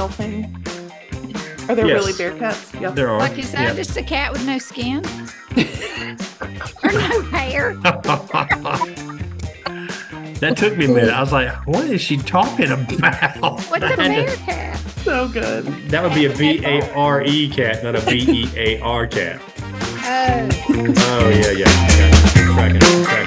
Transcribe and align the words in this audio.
real 0.00 0.08
thing? 0.08 0.44
Are 1.68 1.74
there 1.74 1.86
Yes. 1.86 1.94
really 2.00 2.12
bear 2.14 2.32
cats? 2.38 2.72
Yeah. 2.80 2.90
There 2.90 3.10
are. 3.10 3.18
Like, 3.18 3.38
is 3.38 3.52
that 3.52 3.68
Yeah. 3.68 3.74
just 3.74 3.96
a 3.98 4.02
cat 4.02 4.32
with 4.32 4.44
no 4.46 4.56
skin? 4.58 5.04
or 6.82 6.92
no 6.92 7.20
hair? 7.30 7.74
that 10.40 10.56
took 10.56 10.76
me 10.78 10.86
a 10.86 10.88
minute. 10.88 11.10
I 11.10 11.20
was 11.20 11.32
like, 11.32 11.50
what 11.66 11.84
is 11.84 12.00
she 12.00 12.16
talking 12.16 12.70
about? 12.70 13.40
What's 13.68 13.84
a 13.84 13.88
had 13.88 13.96
bear 13.98 14.36
cat? 14.36 14.78
So 15.04 15.28
good. 15.28 15.66
That 15.90 16.02
would 16.02 16.14
be 16.14 16.24
a 16.24 16.34
B 16.34 16.64
A 16.64 16.80
R 16.94 17.22
E 17.22 17.50
cat, 17.50 17.84
not 17.84 17.94
a 17.94 18.00
B 18.06 18.24
E 18.26 18.48
A 18.56 18.80
R 18.80 19.06
cat. 19.06 19.38
Oh, 20.02 20.48
Oh, 20.96 21.28
yeah, 21.28 21.50
yeah. 21.50 21.66
I 21.68 23.19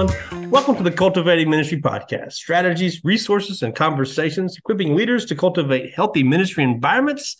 On? 0.00 0.50
Welcome 0.50 0.76
to 0.76 0.82
the 0.82 0.90
Cultiv8ing 0.90 1.46
Ministry 1.46 1.78
Podcast. 1.78 2.32
Strategies, 2.32 3.04
resources, 3.04 3.60
and 3.60 3.74
conversations 3.74 4.56
equipping 4.56 4.96
leaders 4.96 5.26
to 5.26 5.36
cultivate 5.36 5.92
healthy 5.94 6.22
ministry 6.22 6.64
environments. 6.64 7.36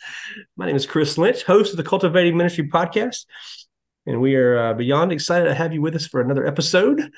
My 0.59 0.66
name 0.66 0.77
is 0.77 0.84
Chris 0.84 1.16
Lynch, 1.16 1.42
host 1.45 1.70
of 1.70 1.78
the 1.78 1.82
Cultiv8ing 1.82 2.34
Ministry 2.34 2.68
Podcast. 2.68 3.24
And 4.04 4.20
we 4.20 4.34
are 4.34 4.59
uh, 4.59 4.74
beyond 4.74 5.10
excited 5.10 5.46
to 5.46 5.54
have 5.54 5.73
you 5.73 5.80
with 5.80 5.95
us 5.95 6.06
for 6.06 6.20
another 6.20 6.46
episode. 6.46 7.10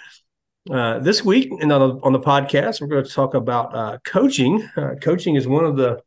Uh, 0.70 1.00
this 1.00 1.24
week 1.24 1.50
and 1.61 1.72
on 1.72 1.88
the, 1.88 2.05
on 2.05 2.12
the 2.12 2.20
podcast, 2.20 2.80
we're 2.80 2.86
going 2.86 3.05
to 3.05 3.11
talk 3.11 3.34
about 3.34 3.75
uh, 3.75 3.98
coaching. 4.06 4.62
Uh, 4.77 4.94
coaching 5.03 5.34
is 5.34 5.48
one 5.48 5.64
of 5.64 5.77
the 5.77 6.00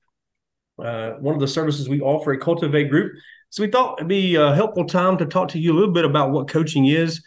uh, 0.81 1.15
one 1.19 1.35
of 1.35 1.41
the 1.41 1.47
services 1.47 1.89
we 1.89 1.99
offer 1.99 2.31
at 2.31 2.39
Cultiv8 2.39 2.89
Group. 2.89 3.11
So 3.49 3.63
we 3.63 3.69
thought 3.69 3.99
it'd 3.99 4.07
be 4.07 4.35
a 4.35 4.55
helpful 4.55 4.85
time 4.85 5.17
to 5.17 5.25
talk 5.25 5.49
to 5.49 5.59
you 5.59 5.73
a 5.73 5.75
little 5.75 5.93
bit 5.93 6.05
about 6.05 6.31
what 6.31 6.47
coaching 6.47 6.85
is 6.85 7.21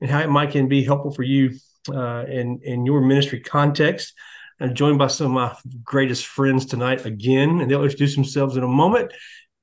and 0.00 0.10
how 0.10 0.20
it 0.20 0.30
might 0.30 0.50
can 0.50 0.68
be 0.68 0.84
helpful 0.84 1.12
for 1.12 1.22
you 1.22 1.58
uh, 1.88 2.24
in 2.28 2.60
in 2.62 2.86
your 2.86 3.00
ministry 3.00 3.40
context. 3.40 4.14
I'm 4.60 4.74
joined 4.74 4.98
by 4.98 5.06
some 5.06 5.26
of 5.26 5.32
my 5.32 5.56
greatest 5.82 6.26
friends 6.26 6.66
tonight 6.66 7.06
again, 7.06 7.60
and 7.60 7.70
they'll 7.70 7.82
introduce 7.82 8.14
themselves 8.14 8.56
in 8.56 8.62
a 8.62 8.68
moment. 8.68 9.12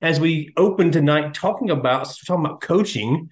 As 0.02 0.19
we 0.19 0.53
open 0.58 0.91
tonight, 0.91 1.33
talking 1.33 1.69
about 1.69 2.11
talking 2.25 2.45
about 2.45 2.61
coaching, 2.61 3.30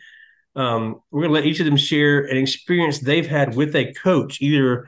um, 0.56 1.02
we're 1.12 1.22
going 1.22 1.34
to 1.34 1.40
let 1.40 1.46
each 1.46 1.60
of 1.60 1.66
them 1.66 1.78
share 1.78 2.26
an 2.26 2.38
experience 2.38 3.00
they've 3.00 3.28
had 3.28 3.56
with 3.56 3.76
a 3.76 3.94
coach, 3.94 4.42
either 4.42 4.88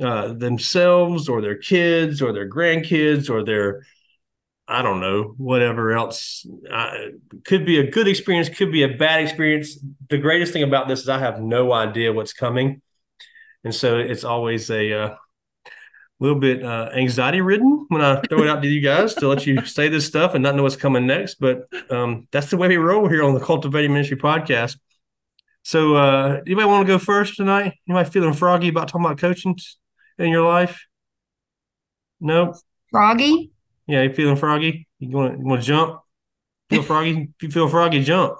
uh, 0.00 0.32
themselves 0.32 1.28
or 1.28 1.40
their 1.40 1.56
kids 1.56 2.20
or 2.20 2.32
their 2.32 2.48
grandkids 2.48 3.30
or 3.30 3.44
their 3.44 3.86
I 4.66 4.82
don't 4.82 5.00
know, 5.00 5.34
whatever 5.36 5.92
else. 5.92 6.46
Uh, 6.70 6.94
could 7.44 7.66
be 7.66 7.78
a 7.78 7.90
good 7.90 8.08
experience, 8.08 8.48
could 8.48 8.72
be 8.72 8.82
a 8.82 8.88
bad 8.88 9.20
experience. 9.22 9.78
The 10.08 10.18
greatest 10.18 10.52
thing 10.52 10.62
about 10.62 10.88
this 10.88 11.00
is 11.00 11.08
I 11.08 11.18
have 11.18 11.40
no 11.40 11.72
idea 11.72 12.12
what's 12.12 12.32
coming. 12.32 12.80
And 13.62 13.74
so 13.74 13.98
it's 13.98 14.24
always 14.24 14.70
a 14.70 14.92
uh, 14.92 15.14
little 16.18 16.38
bit 16.38 16.64
uh, 16.64 16.90
anxiety 16.94 17.42
ridden 17.42 17.86
when 17.88 18.00
I 18.00 18.20
throw 18.22 18.42
it 18.42 18.48
out 18.48 18.62
to 18.62 18.68
you 18.68 18.80
guys 18.80 19.14
to 19.16 19.28
let 19.28 19.46
you 19.46 19.64
say 19.66 19.88
this 19.88 20.06
stuff 20.06 20.34
and 20.34 20.42
not 20.42 20.54
know 20.54 20.62
what's 20.62 20.76
coming 20.76 21.06
next. 21.06 21.36
But 21.36 21.66
um, 21.90 22.26
that's 22.30 22.50
the 22.50 22.56
way 22.56 22.68
we 22.68 22.76
roll 22.76 23.08
here 23.08 23.22
on 23.22 23.34
the 23.34 23.40
Cultiv8ing 23.40 23.90
Ministry 23.90 24.16
podcast. 24.16 24.78
So, 25.62 25.96
uh, 25.96 26.40
anybody 26.46 26.66
want 26.66 26.86
to 26.86 26.92
go 26.92 26.98
first 26.98 27.36
tonight? 27.36 27.74
Anybody 27.88 28.10
feeling 28.10 28.34
froggy 28.34 28.68
about 28.68 28.88
talking 28.88 29.06
about 29.06 29.18
coaching 29.18 29.56
in 30.18 30.28
your 30.28 30.46
life? 30.46 30.86
No? 32.20 32.54
froggy? 32.90 33.53
Yeah, 33.86 34.02
you 34.02 34.12
feeling 34.12 34.36
froggy? 34.36 34.88
You 34.98 35.16
want 35.16 35.34
to 35.34 35.38
you 35.38 35.44
want 35.44 35.60
to 35.62 35.66
jump? 35.66 36.00
Feel 36.70 36.82
froggy? 36.90 37.28
If 37.36 37.42
you 37.42 37.50
feel 37.50 37.68
froggy, 37.68 38.02
jump. 38.02 38.38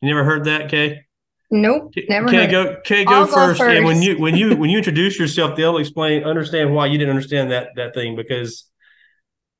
You 0.00 0.08
never 0.08 0.24
heard 0.24 0.44
that, 0.44 0.68
Kay? 0.70 1.02
Nope, 1.50 1.94
never 2.08 2.28
Kay, 2.28 2.46
heard. 2.46 2.50
go. 2.50 2.76
Kay, 2.84 3.04
go 3.04 3.12
I'll 3.12 3.26
go 3.26 3.32
first. 3.34 3.60
And 3.60 3.84
when 3.84 4.02
you 4.02 4.18
when 4.18 4.36
you 4.36 4.56
when 4.56 4.70
you 4.70 4.78
introduce 4.78 5.18
yourself, 5.18 5.56
they'll 5.56 5.78
explain, 5.78 6.24
understand 6.24 6.74
why 6.74 6.86
you 6.86 6.98
didn't 6.98 7.10
understand 7.10 7.50
that 7.52 7.68
that 7.76 7.94
thing 7.94 8.16
because 8.16 8.68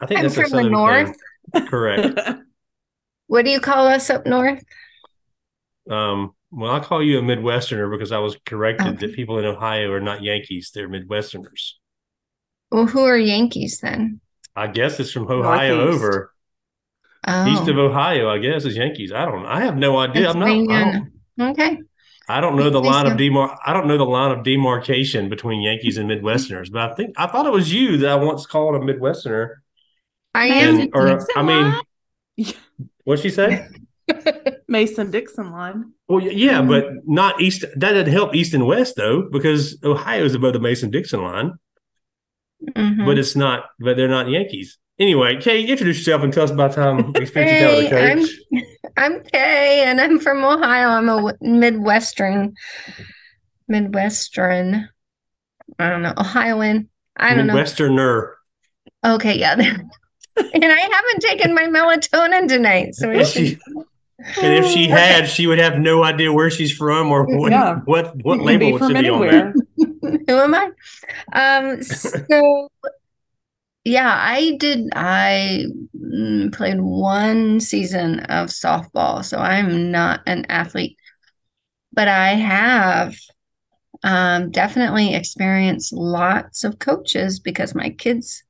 I 0.01 0.07
think 0.07 0.19
I'm 0.19 0.25
that's 0.25 0.37
a 0.37 0.43
from 0.43 0.51
the 0.51 0.57
southern 0.59 0.73
north. 0.73 1.17
thing. 1.53 1.67
Correct. 1.69 2.21
What 3.27 3.45
do 3.47 3.51
you 3.51 3.59
call 3.61 3.87
us 3.87 4.11
up 4.11 4.27
north? 4.27 4.63
Um, 5.91 6.35
well, 6.51 6.73
I 6.73 6.81
call 6.81 7.03
you 7.03 7.19
a 7.19 7.23
Midwesterner 7.23 7.91
because 7.91 8.13
I 8.13 8.19
was 8.19 8.37
corrected 8.45 8.97
Okay. 8.97 9.07
that 9.07 9.15
people 9.17 9.39
in 9.39 9.45
Ohio 9.45 9.91
are 9.93 10.01
not 10.01 10.23
Yankees; 10.23 10.71
they're 10.75 10.89
Midwesterners. 10.89 11.73
Well, 12.71 12.87
who 12.87 13.05
are 13.05 13.17
Yankees 13.19 13.79
then? 13.81 14.21
I 14.57 14.67
guess 14.69 15.01
it's 15.01 15.11
from 15.11 15.31
Ohio 15.31 15.77
Northeast. 15.77 16.05
over 16.05 16.31
Oh, 17.27 17.47
east 17.49 17.69
of 17.69 17.79
Ohio. 17.79 18.29
I 18.29 18.37
guess 18.39 18.65
is 18.67 18.77
Yankees. 18.77 19.11
I 19.11 19.25
don't. 19.25 19.47
I 19.47 19.61
have 19.61 19.77
no 19.79 19.97
idea. 19.99 20.29
I'm 20.31 20.39
not. 20.39 20.49
I 20.49 20.93
don't, 20.93 21.13
okay. 21.53 21.79
I 22.29 22.41
don't 22.41 22.57
know 22.57 22.69
the 22.71 22.81
Please 22.83 22.87
line 22.91 23.07
of 23.07 23.17
demar. 23.17 23.59
I 23.65 23.73
don't 23.73 23.87
know 23.87 23.97
the 23.97 24.05
line 24.05 24.31
of 24.37 24.45
demarcation 24.45 25.29
between 25.31 25.63
Yankees 25.63 25.97
and 25.97 26.09
Midwesterners. 26.11 26.71
But 26.71 26.91
I 26.93 26.95
think 26.95 27.15
I 27.17 27.27
thought 27.27 27.47
it 27.47 27.53
was 27.53 27.73
you 27.73 27.97
that 27.99 28.11
I 28.11 28.15
once 28.17 28.45
called 28.47 28.75
a 28.75 28.79
Midwesterner. 28.79 29.55
I 30.35 30.47
am. 30.49 30.81
And 30.81 30.91
or 30.95 31.07
Dixon 31.07 31.29
I 31.37 31.43
mean, 31.43 31.75
line? 32.37 32.53
what'd 33.05 33.23
she 33.23 33.31
say? 33.31 33.69
Mason 34.69 35.11
Dixon 35.11 35.51
line. 35.51 35.93
Well, 36.09 36.21
y- 36.21 36.31
yeah, 36.35 36.61
Mhm. 36.61 36.69
but 36.69 36.87
not 37.07 37.41
east. 37.41 37.63
That 37.77 37.93
doesn't 37.93 38.13
help 38.13 38.35
east 38.35 38.53
and 38.53 38.67
west 38.67 38.97
though, 38.97 39.23
because 39.33 39.79
Ohio 39.83 40.25
is 40.25 40.35
above 40.35 40.53
the 40.53 40.61
Mason 40.61 40.91
Dixon 40.91 41.23
line. 41.23 41.53
Mhm. 42.77 43.05
but 43.07 43.19
it's 43.19 43.37
not. 43.37 43.67
But 43.81 43.97
they're 43.97 44.09
not 44.09 44.29
Yankees. 44.29 44.79
Anyway, 44.99 45.41
Kay, 45.41 45.65
introduce 45.65 45.99
yourself 45.99 46.23
and 46.23 46.33
tell 46.33 46.45
us 46.45 46.51
about 46.51 46.73
time 46.73 47.13
experience 47.17 47.61
you 47.61 47.67
had 47.97 48.17
with 48.19 48.29
Hey, 48.53 48.63
I'm. 49.03 49.15
I'm 49.17 49.25
Kay, 49.25 49.83
and 49.87 50.01
I'm 50.01 50.21
from 50.21 50.45
Ohio. 50.45 50.89
I'm 50.89 51.09
a 51.09 51.35
Midwestern, 51.41 52.55
Midwestern. 53.69 54.89
I 55.79 55.89
don't 55.91 56.03
know, 56.03 56.15
Ohioan. 56.19 56.89
I 57.17 57.35
don't 57.35 57.47
know. 57.47 57.55
Midwesterner. 57.55 58.35
Okay, 59.05 59.39
yeah. 59.39 59.55
and 59.59 60.65
I 60.65 60.81
haven't 60.81 61.21
taken 61.21 61.55
my 61.55 61.65
melatonin 61.65 62.49
tonight, 62.49 62.95
so 62.95 63.11
And, 63.11 63.27
she, 63.27 63.59
and 64.41 64.65
if 64.65 64.67
she 64.67 64.87
had, 64.89 65.29
she 65.29 65.47
would 65.47 65.59
have 65.59 65.79
no 65.79 66.05
idea 66.05 66.33
where 66.33 66.51
she's 66.51 66.73
from 66.73 67.11
or 67.11 67.25
what 67.25 67.53
Yeah. 67.53 67.81
what 67.85 68.15
what 68.23 68.39
You 68.39 68.45
be 68.59 68.65
label 68.65 68.79
from 68.79 68.95
should 68.95 69.03
be 69.03 69.09
on 69.09 69.23
anywhere. 69.25 69.55
Who 70.29 70.39
am 70.39 70.55
I? 70.55 70.71
Um, 71.33 71.83
so 71.83 72.69
yeah, 73.85 74.09
I 74.19 74.57
did. 74.59 74.89
I 74.95 75.67
mm, 75.97 76.53
played 76.55 76.81
one 76.81 77.61
season 77.61 78.21
of 78.21 78.49
softball, 78.49 79.25
so 79.25 79.39
I'm 79.39 79.91
not 79.91 80.23
an 80.27 80.47
athlete, 80.49 80.97
but 81.93 82.09
I 82.09 82.31
have 82.35 83.17
um, 84.05 84.51
definitely 84.51 85.15
experienced 85.15 85.93
lots 85.93 86.65
of 86.65 86.79
coaches 86.79 87.41
because 87.41 87.75
my 87.75 87.91
kids 87.91 88.45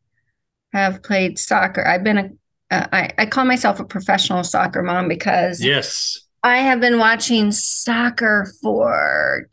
have 0.72 1.02
played 1.02 1.38
soccer. 1.38 1.86
I've 1.86 2.04
been 2.04 2.18
a 2.18 2.30
uh, 2.70 2.86
I, 2.92 3.10
I 3.18 3.26
call 3.26 3.44
myself 3.44 3.80
a 3.80 3.84
professional 3.84 4.44
soccer 4.44 4.82
mom 4.82 5.08
because 5.08 5.68
Yes. 5.68 6.26
I 6.42 6.58
have 6.58 6.80
been 6.80 6.98
watching 6.98 7.52
soccer 7.52 8.46
for 8.62 9.48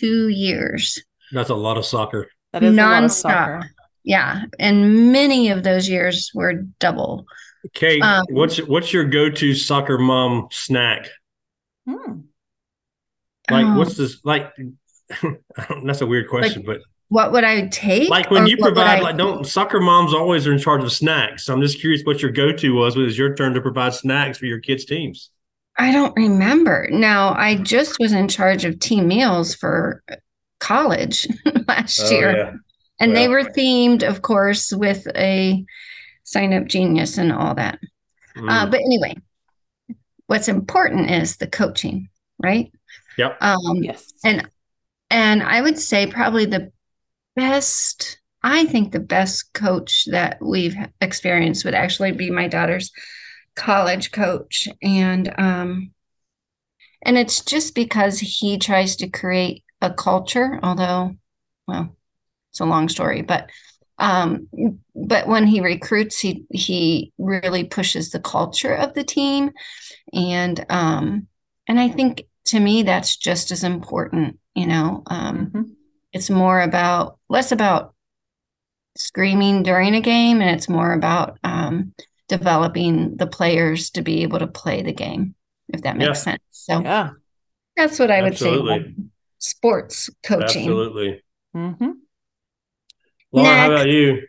22 0.00 0.28
years. 0.28 1.02
That's 1.32 1.50
a 1.50 1.54
lot 1.54 1.76
of 1.76 1.84
soccer. 1.84 2.28
That 2.52 2.62
is 2.62 2.72
a 2.74 2.76
lot 2.80 3.04
of 3.04 3.10
Nonstop. 3.10 3.14
soccer. 3.16 3.70
Yeah. 4.04 4.42
And 4.58 5.12
many 5.12 5.50
of 5.50 5.62
those 5.64 5.88
years 5.88 6.30
were 6.34 6.54
double. 6.78 7.26
Kate, 7.74 8.02
Um, 8.02 8.24
what's 8.30 8.56
what's 8.58 8.92
your 8.92 9.04
go-to 9.04 9.54
soccer 9.54 9.98
mom 9.98 10.48
snack? 10.50 11.08
Hmm. 11.86 12.20
Like, 13.50 13.66
Oh, 13.66 13.78
what's 13.78 13.96
this? 13.96 14.20
Like, 14.24 14.52
that's 15.84 16.00
a 16.00 16.06
weird 16.06 16.28
question, 16.28 16.62
but 16.64 16.80
what 17.08 17.32
would 17.32 17.44
I 17.44 17.66
take? 17.68 18.08
like 18.10 18.30
when 18.30 18.46
you 18.46 18.56
what 18.58 18.68
would 18.70 18.74
provide, 18.76 18.98
I- 19.00 19.02
like, 19.02 19.16
don't 19.16 19.46
soccer 19.46 19.80
moms 19.80 20.14
always 20.14 20.46
are 20.46 20.52
in 20.52 20.58
charge 20.58 20.82
of 20.84 20.92
snacks? 20.92 21.44
So 21.44 21.52
I'm 21.52 21.60
just 21.60 21.80
curious 21.80 22.02
what 22.04 22.22
your 22.22 22.30
go-to 22.30 22.70
was. 22.74 22.94
When 22.94 23.02
it 23.04 23.06
was 23.06 23.18
your 23.18 23.34
turn 23.34 23.52
to 23.54 23.60
provide 23.60 23.92
snacks 23.94 24.38
for 24.38 24.46
your 24.46 24.60
kids' 24.60 24.84
teams? 24.84 25.30
I 25.78 25.92
don't 25.92 26.14
remember. 26.16 26.88
Now, 26.90 27.34
I 27.34 27.56
just 27.56 27.98
was 28.00 28.12
in 28.12 28.28
charge 28.28 28.64
of 28.64 28.80
team 28.80 29.06
meals 29.06 29.54
for 29.54 30.02
college 30.60 31.26
last 31.68 32.00
Oh, 32.00 32.10
year. 32.10 32.36
yeah. 32.36 32.52
And 33.00 33.14
they 33.16 33.28
were 33.28 33.44
themed, 33.44 34.02
of 34.02 34.22
course, 34.22 34.72
with 34.72 35.06
a 35.14 35.64
sign 36.24 36.52
up 36.52 36.66
genius 36.66 37.16
and 37.16 37.32
all 37.32 37.54
that. 37.54 37.78
Mm. 38.36 38.50
Uh, 38.50 38.66
but 38.66 38.80
anyway, 38.80 39.14
what's 40.26 40.48
important 40.48 41.10
is 41.10 41.36
the 41.36 41.46
coaching, 41.46 42.08
right? 42.42 42.72
Yep. 43.16 43.38
Um, 43.40 43.76
Yes. 43.82 44.12
and 44.24 44.48
and 45.10 45.42
I 45.42 45.60
would 45.62 45.78
say 45.78 46.06
probably 46.06 46.44
the 46.44 46.70
best, 47.36 48.20
I 48.42 48.66
think 48.66 48.92
the 48.92 49.00
best 49.00 49.52
coach 49.54 50.04
that 50.10 50.38
we've 50.42 50.76
experienced 51.00 51.64
would 51.64 51.74
actually 51.74 52.12
be 52.12 52.30
my 52.30 52.46
daughter's 52.48 52.90
college 53.58 54.12
coach. 54.12 54.68
And 54.82 55.34
um 55.38 55.90
and 57.02 57.18
it's 57.18 57.44
just 57.44 57.74
because 57.74 58.18
he 58.18 58.58
tries 58.58 58.96
to 58.96 59.08
create 59.08 59.64
a 59.80 59.92
culture, 59.92 60.58
although, 60.62 61.14
well, 61.66 61.96
it's 62.50 62.60
a 62.60 62.64
long 62.64 62.88
story, 62.88 63.22
but 63.22 63.50
um 64.00 64.48
but 64.94 65.26
when 65.26 65.46
he 65.46 65.60
recruits 65.60 66.20
he 66.20 66.44
he 66.50 67.12
really 67.18 67.64
pushes 67.64 68.10
the 68.10 68.20
culture 68.20 68.72
of 68.72 68.94
the 68.94 69.02
team 69.02 69.50
and 70.12 70.64
um 70.70 71.26
and 71.66 71.80
I 71.80 71.88
think 71.88 72.22
to 72.46 72.60
me, 72.60 72.82
that's 72.82 73.16
just 73.16 73.50
as 73.50 73.62
important. 73.64 74.38
You 74.54 74.66
know, 74.66 75.02
um, 75.06 75.50
Mhm. 75.54 75.76
it's 76.12 76.30
more 76.30 76.60
about 76.60 77.18
less 77.28 77.52
about 77.52 77.94
screaming 78.96 79.62
during 79.62 79.94
a 79.94 80.00
game, 80.00 80.40
and 80.40 80.50
it's 80.50 80.68
more 80.68 80.92
about 80.92 81.38
um, 81.44 81.92
developing 82.28 83.16
the 83.16 83.26
players 83.26 83.90
to 83.90 84.02
be 84.02 84.22
able 84.22 84.38
to 84.38 84.46
play 84.46 84.82
the 84.82 84.92
game, 84.92 85.34
if 85.68 85.82
that 85.82 85.96
makes 85.96 86.08
Yeah. 86.08 86.12
sense. 86.12 86.42
So 86.50 86.80
Yeah. 86.82 87.10
that's 87.76 87.98
what 87.98 88.10
I 88.10 88.22
would 88.22 88.36
say. 88.38 88.48
Absolutely. 88.48 88.76
about 88.76 88.94
Sports 89.40 90.10
coaching. 90.24 90.62
Absolutely. 90.62 91.22
Mm-hmm. 91.56 91.90
Laura, 93.32 93.56
how 93.56 93.72
about 93.72 93.88
you? 93.88 94.22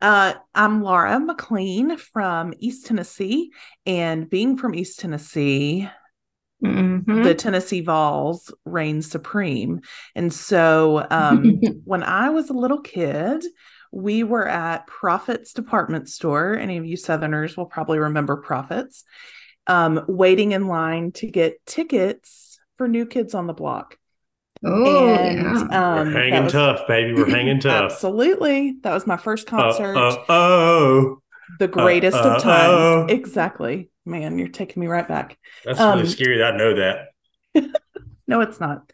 Uh, 0.00 0.34
I'm 0.54 0.82
Laura 0.82 1.18
McLean 1.20 1.96
from 1.96 2.52
East 2.58 2.86
Tennessee, 2.86 3.50
and 3.86 4.28
being 4.28 4.56
from 4.56 4.74
East 4.74 4.98
Tennessee, 5.00 5.88
Mhm. 6.64 7.22
the 7.24 7.34
Tennessee 7.34 7.82
Vols 7.82 8.52
reign 8.64 9.00
supreme. 9.02 9.80
And 10.14 10.32
so, 10.32 11.06
um, 11.10 11.60
when 11.84 12.02
I 12.02 12.30
was 12.30 12.50
a 12.50 12.54
little 12.54 12.80
kid, 12.80 13.44
we 13.92 14.22
were 14.22 14.46
at 14.46 14.86
Proffitt's 14.86 15.52
Department 15.52 16.08
Store. 16.08 16.54
Any 16.56 16.76
of 16.76 16.86
you 16.86 16.96
Southerners 16.96 17.56
will 17.56 17.66
probably 17.66 17.98
remember 17.98 18.36
Proffitt's, 18.36 19.04
um, 19.66 20.04
waiting 20.08 20.52
in 20.52 20.66
line 20.68 21.12
to 21.12 21.26
get 21.26 21.64
tickets 21.66 22.58
for 22.78 22.88
New 22.88 23.06
Kids 23.06 23.34
on 23.34 23.46
the 23.46 23.52
Block. 23.54 23.96
Oh, 24.64 25.06
and 25.14 25.42
yeah. 25.70 25.98
um, 26.00 26.08
We're 26.08 26.20
hanging 26.20 26.44
was- 26.44 26.52
tough, 26.52 26.86
baby. 26.88 27.14
We're 27.14 27.28
hanging 27.34 27.60
tough. 27.60 27.92
Absolutely, 27.92 28.76
that 28.82 28.92
was 28.94 29.06
my 29.06 29.16
first 29.16 29.46
Uh, 29.52 29.56
concert. 29.62 29.96
uh, 29.96 30.16
oh, 30.28 31.18
the 31.58 31.68
greatest 31.68 32.16
uh, 32.16 32.36
of 32.36 32.42
times. 32.42 33.10
uh. 33.10 33.14
Exactly. 33.14 33.90
Man, 34.04 34.38
you're 34.38 34.48
taking 34.48 34.80
me 34.80 34.86
right 34.86 35.06
back. 35.06 35.36
that's 35.64 35.78
Um, 35.80 35.98
really 35.98 36.08
scary. 36.10 36.42
I 36.42 36.56
know 36.56 36.74
that. 36.74 37.08
No, 38.28 38.40
it's 38.40 38.58
not. 38.58 38.90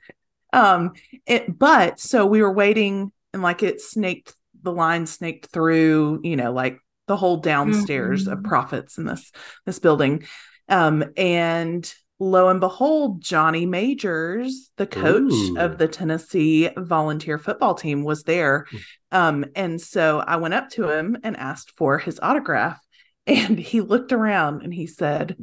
Um, 0.52 0.92
it 1.26 1.58
but 1.58 1.98
so 1.98 2.26
we 2.26 2.42
were 2.42 2.52
waiting 2.52 3.12
and 3.32 3.40
like 3.42 3.62
it 3.62 3.80
snaked 3.80 4.34
the 4.62 4.72
line 4.72 5.06
snaked 5.06 5.46
through, 5.46 6.20
you 6.22 6.36
know, 6.36 6.52
like 6.52 6.78
the 7.06 7.16
whole 7.16 7.38
downstairs 7.38 8.26
of 8.26 8.38
Mhm. 8.38 8.44
Proffitt's 8.44 8.98
in 8.98 9.04
this 9.04 9.32
this 9.66 9.78
building. 9.78 10.24
Um, 10.68 11.04
and 11.16 11.92
lo 12.18 12.48
and 12.48 12.60
behold, 12.60 13.20
Johnny 13.20 13.66
Majors, 13.66 14.70
the 14.76 14.86
coach 14.86 15.32
Ooh. 15.32 15.58
of 15.58 15.78
the 15.78 15.88
Tennessee 15.88 16.70
volunteer 16.76 17.38
football 17.38 17.74
team, 17.74 18.04
was 18.04 18.22
there. 18.22 18.66
Um, 19.10 19.44
and 19.56 19.80
so 19.80 20.20
I 20.20 20.36
went 20.36 20.54
up 20.54 20.70
to 20.70 20.88
him 20.88 21.18
and 21.22 21.36
asked 21.36 21.72
for 21.72 21.98
his 21.98 22.20
autograph. 22.20 22.78
And 23.24 23.56
he 23.56 23.80
looked 23.80 24.10
around 24.12 24.62
and 24.62 24.74
he 24.74 24.88
said, 24.88 25.36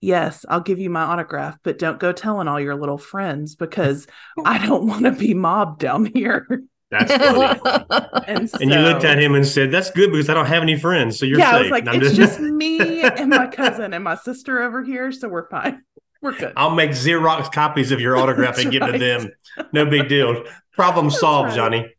Yes, 0.00 0.44
I'll 0.48 0.60
give 0.60 0.78
you 0.78 0.90
my 0.90 1.02
autograph, 1.02 1.58
but 1.62 1.78
don't 1.78 2.00
go 2.00 2.12
telling 2.12 2.48
all 2.48 2.58
your 2.58 2.74
little 2.74 2.98
friends 2.98 3.54
because 3.56 4.06
I 4.44 4.64
don't 4.66 4.86
want 4.86 5.04
to 5.04 5.12
be 5.12 5.34
mobbed 5.34 5.80
down 5.80 6.06
here. 6.06 6.62
That's 6.92 7.10
funny. 7.16 8.24
And, 8.26 8.50
and 8.60 8.70
you 8.70 8.78
looked 8.78 9.04
at 9.04 9.18
him 9.18 9.34
and 9.34 9.46
said, 9.46 9.70
"That's 9.72 9.90
good 9.90 10.12
because 10.12 10.28
I 10.28 10.34
don't 10.34 10.46
have 10.46 10.62
any 10.62 10.78
friends, 10.78 11.18
so 11.18 11.24
you're 11.24 11.38
yeah, 11.38 11.50
safe." 11.52 11.58
I 11.58 11.62
was 11.62 11.70
like, 11.70 11.84
it's 11.86 12.14
just 12.14 12.38
me 12.40 13.02
and 13.02 13.30
my 13.30 13.46
cousin 13.46 13.94
and 13.94 14.04
my 14.04 14.14
sister 14.14 14.62
over 14.62 14.84
here, 14.84 15.10
so 15.10 15.28
we're 15.28 15.48
fine. 15.48 15.82
We're 16.20 16.38
good. 16.38 16.52
I'll 16.56 16.72
make 16.72 16.90
Xerox 16.90 17.50
copies 17.50 17.90
of 17.90 17.98
your 17.98 18.16
autograph 18.16 18.56
and 18.56 18.66
That's 18.72 18.78
give 18.78 18.92
to 18.92 18.96
them. 18.96 19.30
No 19.72 19.86
big 19.86 20.08
deal. 20.08 20.44
Problem 20.72 21.10
solved, 21.10 21.48
right. 21.48 21.56
Johnny. 21.56 21.92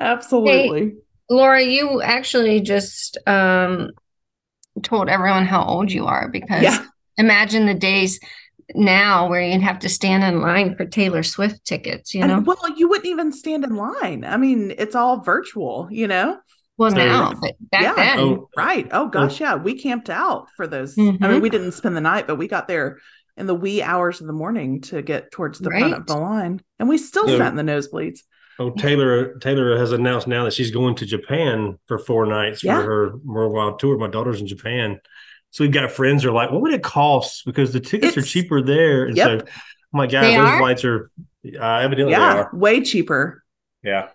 Absolutely. 0.00 0.96
Laura, 1.30 1.62
you 1.62 2.02
actually 2.02 2.60
just 2.60 3.18
um, 3.28 3.92
told 4.82 5.08
everyone 5.08 5.46
how 5.46 5.62
old 5.62 5.92
you 5.92 6.06
are 6.06 6.28
because 6.28 6.62
Yeah. 6.64 6.84
imagine 7.18 7.66
the 7.66 7.74
days 7.74 8.18
now 8.74 9.28
where 9.28 9.42
you'd 9.42 9.62
have 9.62 9.78
to 9.80 9.88
stand 9.88 10.22
in 10.24 10.40
line 10.40 10.76
for 10.76 10.84
Taylor 10.84 11.22
Swift 11.22 11.64
tickets, 11.64 12.14
you 12.14 12.22
And, 12.22 12.30
know? 12.32 12.40
well, 12.40 12.58
you 12.76 12.88
wouldn't 12.88 13.06
even 13.06 13.32
stand 13.32 13.64
in 13.64 13.76
line. 13.76 14.24
I 14.24 14.36
mean, 14.36 14.74
it's 14.76 14.94
all 14.94 15.20
virtual, 15.22 15.88
you 15.90 16.06
know? 16.06 16.38
Well, 16.76 16.90
So- 16.90 16.96
now, 16.96 17.32
but 17.40 17.54
back 17.60 17.82
Yeah. 17.82 17.94
then, 17.94 18.18
Oh, 18.20 18.48
Right. 18.56 18.86
Oh 18.92 19.08
gosh, 19.08 19.40
yeah. 19.40 19.56
We 19.56 19.74
camped 19.80 20.10
out 20.10 20.46
for 20.56 20.66
those. 20.66 20.96
I 20.98 21.02
mean, 21.02 21.18
Mhm. 21.18 21.40
we 21.42 21.50
didn't 21.50 21.72
spend 21.72 21.96
the 21.96 22.00
night, 22.00 22.26
but 22.26 22.36
we 22.36 22.46
got 22.46 22.68
there 22.68 22.98
in 23.36 23.46
the 23.46 23.54
wee 23.54 23.82
hours 23.82 24.20
of 24.20 24.26
the 24.26 24.32
morning 24.32 24.80
to 24.82 25.00
get 25.02 25.30
towards 25.32 25.58
the 25.58 25.70
front 25.70 25.94
of 25.94 26.06
the 26.06 26.16
line. 26.16 26.60
And 26.78 26.88
we 26.88 26.98
still 26.98 27.26
So- 27.26 27.38
sat 27.38 27.50
in 27.50 27.56
the 27.56 27.62
nosebleeds. 27.72 28.20
Oh, 28.60 28.70
Taylor 28.70 29.34
Taylor 29.38 29.78
has 29.78 29.92
announced 29.92 30.26
now 30.26 30.42
that 30.44 30.52
she's 30.52 30.72
going 30.72 30.96
to 30.96 31.06
Japan 31.06 31.78
for 31.86 31.96
four 31.98 32.26
nights 32.26 32.62
Yeah. 32.64 32.80
for 32.80 32.82
her 32.84 33.12
worldwide 33.24 33.78
tour. 33.78 33.96
My 33.96 34.08
daughter's 34.08 34.40
in 34.40 34.48
Japan. 34.48 34.98
So 35.50 35.64
we've 35.64 35.72
got 35.72 35.90
friends 35.90 36.22
who 36.22 36.28
are 36.28 36.32
like, 36.32 36.50
what 36.50 36.60
would 36.62 36.72
it 36.74 36.82
cost? 36.82 37.44
Because 37.44 37.72
the 37.72 37.80
tickets 37.80 38.16
are 38.16 38.22
cheaper 38.22 38.62
there. 38.62 39.06
And 39.06 39.16
so 39.16 39.34
Yep. 39.34 39.48
I'm 39.94 39.98
like, 39.98 40.10
guys, 40.10 40.28
They 40.28 40.36
those 40.36 40.48
are? 40.50 40.58
flights 40.58 40.84
are 40.84 41.10
uh, 41.58 41.78
evidently 41.78 42.12
Yeah. 42.12 42.34
are. 42.34 42.50
Way 42.52 42.82
cheaper. 42.82 43.42
Yeah. 43.82 44.08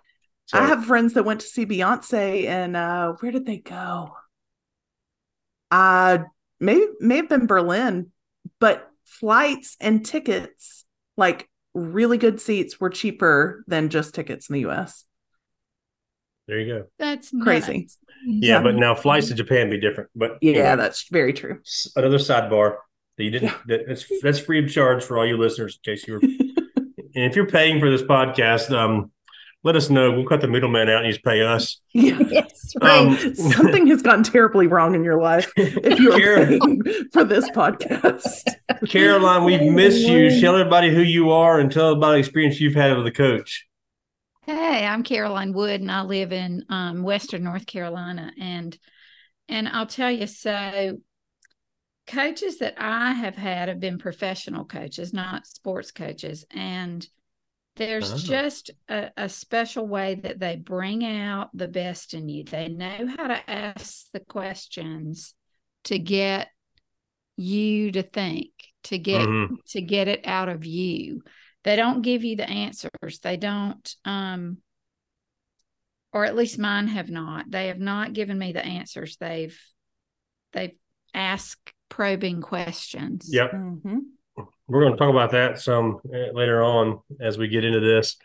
So, 0.46 0.58
I 0.58 0.66
have 0.66 0.84
friends 0.84 1.14
that 1.14 1.24
went 1.24 1.40
to 1.40 1.46
see 1.46 1.64
Beyonce 1.66 2.44
and 2.46 2.76
uh 2.76 3.14
where 3.20 3.32
did 3.32 3.46
they 3.46 3.58
go? 3.58 4.12
Uh 5.70 6.18
maybe 6.60 6.86
may 7.00 7.16
have 7.16 7.28
been 7.28 7.46
Berlin, 7.46 8.10
but 8.60 8.88
flights 9.06 9.76
and 9.80 10.04
tickets, 10.04 10.84
like 11.16 11.48
really 11.72 12.18
good 12.18 12.40
seats, 12.40 12.78
were 12.78 12.90
cheaper 12.90 13.64
than 13.66 13.88
just 13.88 14.14
tickets 14.14 14.48
in 14.48 14.54
the 14.54 14.60
US. 14.68 15.04
There 16.48 16.60
you 16.60 16.72
go. 16.74 16.84
That's 16.98 17.32
Crazy. 17.42 17.78
nuts. 17.80 17.98
Yeah, 18.26 18.56
Yeah. 18.58 18.62
but 18.62 18.74
now 18.76 18.94
flights 18.94 19.28
to 19.28 19.34
Japan 19.34 19.70
be 19.70 19.78
different. 19.80 20.10
But 20.14 20.38
Yeah, 20.40 20.52
anyway, 20.52 20.76
that's 20.76 21.08
very 21.10 21.32
true. 21.32 21.60
another 21.96 22.18
sidebar 22.18 22.76
that 23.16 23.24
you 23.24 23.30
didn't. 23.30 23.52
That, 23.66 23.82
that's 23.86 24.04
that's 24.22 24.38
free 24.38 24.64
of 24.64 24.70
charge 24.70 25.04
for 25.04 25.18
all 25.18 25.26
you 25.26 25.36
listeners 25.36 25.78
in 25.84 25.92
case 25.92 26.06
you 26.06 26.14
were 26.14 26.20
and 27.14 27.24
if 27.24 27.36
you're 27.36 27.46
paying 27.46 27.80
for 27.80 27.90
this 27.90 28.02
podcast, 28.02 28.70
um, 28.76 29.10
let 29.62 29.76
us 29.76 29.88
know. 29.88 30.10
We'll 30.12 30.26
cut 30.26 30.40
the 30.42 30.48
middleman 30.48 30.90
out 30.90 30.98
and 30.98 31.06
you 31.06 31.12
just 31.12 31.24
pay 31.24 31.40
us. 31.42 31.80
yeah. 31.94 32.18
yes, 32.30 32.72
right. 32.82 32.98
Um, 33.24 33.34
Something 33.52 33.86
has 33.86 34.02
gone 34.02 34.22
terribly 34.22 34.66
wrong 34.66 34.94
in 34.94 35.04
your 35.04 35.18
life 35.20 35.50
if 35.56 35.98
you're 36.00 36.18
Carol- 36.18 36.46
paying 36.60 36.82
for 37.12 37.24
this 37.24 37.48
podcast. 37.50 38.42
Caroline, 38.88 39.44
we've 39.44 39.62
missed 39.72 40.06
you. 40.06 40.38
Tell 40.40 40.56
everybody 40.56 40.94
who 40.94 41.00
you 41.02 41.30
are 41.30 41.60
and 41.60 41.70
tell 41.72 41.92
about 41.92 42.12
the 42.12 42.18
experience 42.18 42.60
you've 42.60 42.74
had 42.74 42.94
with 42.96 43.06
the 43.06 43.12
coach. 43.12 43.66
Hey, 44.46 44.86
I'm 44.86 45.02
Caroline 45.02 45.52
Wood, 45.52 45.80
and 45.80 45.90
I 45.90 46.02
live 46.02 46.32
in 46.32 46.64
um, 46.68 47.02
Western 47.02 47.44
North 47.44 47.66
Carolina. 47.66 48.30
And 48.40 48.76
and 49.48 49.68
I'll 49.68 49.86
tell 49.86 50.10
you, 50.10 50.26
so 50.26 50.98
coaches 52.06 52.58
that 52.58 52.74
I 52.78 53.12
have 53.12 53.36
had 53.36 53.68
have 53.68 53.80
been 53.80 53.98
professional 53.98 54.64
coaches, 54.64 55.12
not 55.12 55.46
sports 55.46 55.90
coaches, 55.90 56.44
and 56.50 57.06
there's 57.76 58.12
Oh. 58.12 58.14
just 58.14 58.70
a, 58.88 59.10
a 59.16 59.28
special 59.28 59.86
way 59.86 60.16
that 60.16 60.38
they 60.40 60.56
bring 60.56 61.04
out 61.04 61.50
the 61.54 61.68
best 61.68 62.14
in 62.14 62.28
you. 62.28 62.44
They 62.44 62.68
know 62.68 63.08
how 63.16 63.28
to 63.28 63.50
ask 63.50 64.06
the 64.12 64.20
questions 64.20 65.34
to 65.84 65.98
get 65.98 66.48
you 67.36 67.92
to 67.92 68.02
think, 68.02 68.50
to 68.84 68.98
get 68.98 69.34
Mhm. 69.48 69.56
to 69.68 69.80
get 69.82 70.08
it 70.08 70.26
out 70.26 70.48
of 70.48 70.64
you. 70.66 71.22
They 71.64 71.76
don't 71.76 72.02
give 72.02 72.24
you 72.24 72.36
the 72.36 72.48
answers. 72.48 73.18
They 73.22 73.36
don't 73.36 73.94
um 74.04 74.58
or 76.12 76.24
at 76.24 76.36
least 76.36 76.58
mine 76.58 76.86
have 76.86 77.10
not. 77.10 77.50
They 77.50 77.66
have 77.68 77.80
not 77.80 78.12
given 78.12 78.38
me 78.38 78.52
the 78.52 78.64
answers. 78.64 79.16
They've 79.16 79.58
they've 80.52 80.76
asked 81.12 81.72
probing 81.88 82.40
questions. 82.40 83.28
Yep. 83.30 83.52
Mhm. 83.52 84.00
We're 84.66 84.80
going 84.80 84.92
to 84.92 84.98
talk 84.98 85.10
about 85.10 85.32
that 85.32 85.60
some 85.60 86.00
uh, 86.12 86.32
later 86.32 86.62
on 86.62 87.00
as 87.20 87.36
we 87.38 87.48
get 87.48 87.64
into 87.64 87.80
this. 87.80 88.16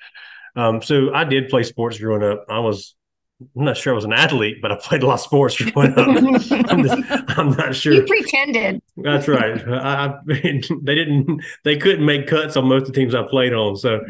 Um, 0.56 0.82
so 0.82 1.14
I 1.14 1.24
did 1.24 1.50
play 1.50 1.64
sports 1.64 2.00
growing 2.00 2.24
up. 2.24 2.46
I 2.50 2.60
was, 2.60 2.96
I'm 3.56 3.64
not 3.66 3.78
sure 3.78 3.94
I 3.94 3.96
was 3.96 4.04
an 4.06 4.12
athlete, 4.12 4.62
but 4.62 4.72
I 4.72 4.76
played 4.76 5.02
a 5.02 5.08
lot 5.08 5.14
of 5.14 5.20
sports 5.22 5.56
growing 5.62 5.92
up. 5.92 5.98
I'm, 6.70 6.84
just- 6.84 7.02
I'm 7.38 7.52
not 7.52 7.74
sure. 7.74 7.94
You 7.94 8.04
pretended. 8.06 8.82
That's 8.98 9.28
right. 9.30 9.66
I, 9.68 10.06
I, 10.08 10.14
they 10.26 10.96
didn't, 10.96 11.42
they 11.64 11.78
couldn't 11.78 12.06
make 12.06 12.28
cuts 12.28 12.58
on 12.58 12.68
most 12.68 12.82
of 12.82 12.88
the 12.88 12.94
teams 12.94 13.16
I 13.16 13.24
played 13.24 13.54
on. 13.54 13.78
So, 13.78 14.02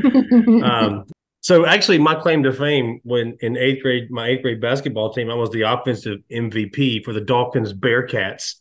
um, 0.63 1.05
so 1.41 1.65
actually, 1.65 1.99
my 1.99 2.15
claim 2.15 2.41
to 2.43 2.51
fame 2.51 2.99
when 3.03 3.37
in 3.41 3.55
eighth 3.55 3.83
grade, 3.83 4.09
my 4.09 4.27
eighth 4.27 4.41
grade 4.41 4.59
basketball 4.61 5.13
team, 5.13 5.29
I 5.29 5.35
was 5.35 5.51
the 5.51 5.61
offensive 5.61 6.19
MVP 6.31 7.03
for 7.05 7.13
the 7.13 7.21
Dawkins 7.21 7.71
Bearcats, 7.71 8.55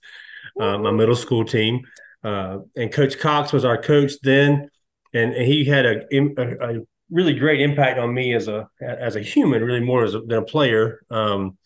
uh, 0.60 0.76
my 0.78 0.90
middle 0.90 1.16
school 1.16 1.44
team. 1.44 1.80
Uh, 2.22 2.58
and 2.76 2.92
Coach 2.92 3.18
Cox 3.18 3.52
was 3.52 3.64
our 3.64 3.80
coach 3.80 4.12
then, 4.22 4.68
and, 5.14 5.32
and 5.34 5.46
he 5.46 5.64
had 5.64 5.86
a, 5.86 6.02
a, 6.12 6.78
a 6.78 6.80
really 7.10 7.34
great 7.34 7.60
impact 7.60 7.98
on 7.98 8.12
me 8.12 8.34
as 8.34 8.48
a 8.48 8.68
as 8.80 9.16
a 9.16 9.20
human, 9.20 9.62
really 9.64 9.80
more 9.80 10.04
as 10.04 10.14
a, 10.14 10.20
than 10.20 10.38
a 10.38 10.44
player. 10.44 11.00
Um, 11.10 11.56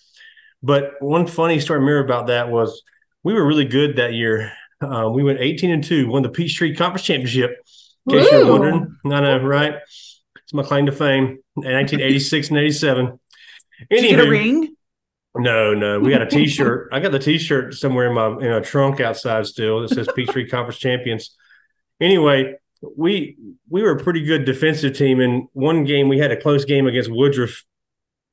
but 0.63 0.93
one 1.01 1.27
funny 1.27 1.59
story 1.61 1.79
I 1.79 1.81
remember 1.81 2.05
about 2.05 2.29
that 2.29 2.49
was 2.51 2.83
we 3.25 3.35
were 3.35 3.45
really 3.47 3.65
good 3.65 3.97
that 3.97 4.15
year. 4.15 4.53
Uh, 4.81 5.09
we 5.13 5.23
went 5.23 5.41
18 5.41 5.71
and 5.71 5.85
2, 5.85 6.09
won 6.09 6.23
the 6.23 6.29
Peachtree 6.29 6.75
Conference 6.75 7.05
Championship. 7.05 7.57
In 8.07 8.19
case 8.19 8.31
you're 8.33 8.51
wondering, 8.51 8.97
I 9.05 9.21
know, 9.21 9.39
right? 9.39 9.75
It's 9.75 10.53
my 10.53 10.63
claim 10.65 10.87
to 10.87 10.93
fame. 10.93 11.39
In 11.57 11.73
1986 11.73 12.49
and 12.49 12.59
87. 12.59 13.21
Did 13.91 14.03
you 14.03 14.11
get 14.11 14.21
a 14.21 14.23
Anywho, 14.25 14.31
ring? 14.31 14.77
no, 15.37 15.75
no, 15.75 16.01
we 16.01 16.11
got 16.11 16.23
a 16.23 16.27
T-shirt. 16.27 16.89
I 16.93 17.01
got 17.01 17.13
the 17.13 17.19
T-shirt 17.19 17.75
somewhere 17.75 18.09
in 18.09 18.15
my 18.15 18.29
in 18.45 18.53
a 18.53 18.61
trunk 18.61 19.01
outside 19.01 19.47
still 19.47 19.81
that 19.83 19.91
says 19.91 20.09
Peachtree 20.15 20.49
Conference 20.49 20.79
Champions. 20.79 21.37
Anyway, 22.01 22.55
we 22.97 23.37
we 23.69 23.83
were 23.83 23.93
a 23.93 24.03
pretty 24.03 24.25
good 24.25 24.45
defensive 24.45 24.97
team. 24.97 25.21
In 25.21 25.49
one 25.53 25.85
game, 25.85 26.09
we 26.09 26.19
had 26.19 26.33
a 26.33 26.41
close 26.41 26.65
game 26.65 26.87
against 26.87 27.11
Woodruff, 27.11 27.65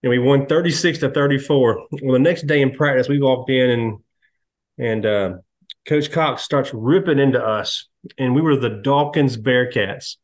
and 0.03 0.09
we 0.09 0.19
won 0.19 0.47
thirty 0.47 0.71
six 0.71 0.99
to 0.99 1.09
thirty 1.09 1.37
four. 1.37 1.85
Well, 1.91 2.13
the 2.13 2.19
next 2.19 2.47
day 2.47 2.61
in 2.61 2.71
practice, 2.71 3.07
we 3.07 3.21
walked 3.21 3.49
in 3.49 3.69
and 3.69 3.99
and 4.77 5.05
uh, 5.05 5.33
Coach 5.85 6.11
Cox 6.11 6.43
starts 6.43 6.73
ripping 6.73 7.19
into 7.19 7.43
us, 7.43 7.87
and 8.17 8.33
we 8.33 8.41
were 8.41 8.55
the 8.55 8.81
Dawkins 8.83 9.37
Bearcats. 9.37 10.15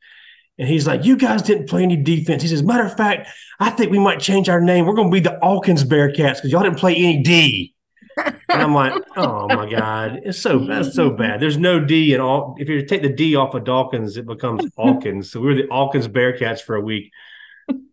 And 0.58 0.68
he's 0.68 0.88
like, 0.88 1.04
"You 1.04 1.18
guys 1.18 1.42
didn't 1.42 1.68
play 1.68 1.84
any 1.84 1.98
defense." 1.98 2.42
He 2.42 2.48
says, 2.48 2.64
"Matter 2.64 2.86
of 2.86 2.96
fact, 2.96 3.28
I 3.60 3.70
think 3.70 3.92
we 3.92 4.00
might 4.00 4.20
change 4.20 4.50
our 4.50 4.62
name. 4.62 4.86
We're 4.86 4.96
going 4.96 5.12
to 5.12 5.14
be 5.14 5.20
the 5.20 5.38
Alkins 5.44 5.84
Bearcats 5.84 6.36
because 6.36 6.52
y'all 6.52 6.64
didn't 6.64 6.80
play 6.80 6.96
any 6.96 7.22
D." 7.22 7.75
and 8.18 8.34
I'm 8.50 8.74
like, 8.74 9.02
"Oh 9.18 9.48
my 9.48 9.70
god, 9.70 10.22
it's 10.24 10.40
so 10.40 10.60
that's 10.60 10.94
so 10.96 11.10
bad. 11.22 11.40
There's 11.40 11.58
no 11.58 11.80
D 11.84 12.14
in 12.14 12.22
all. 12.22 12.56
If 12.58 12.70
you 12.70 12.86
take 12.86 13.02
the 13.02 13.10
D 13.10 13.36
off 13.36 13.54
of 13.54 13.64
Dawkins, 13.64 14.18
it 14.18 14.26
becomes 14.26 14.66
Alkins. 14.78 15.26
so 15.26 15.40
we 15.42 15.48
were 15.48 15.56
the 15.56 15.64
Alkins 15.64 16.08
Bearcats 16.08 16.62
for 16.62 16.76
a 16.76 16.82
week. 16.82 17.12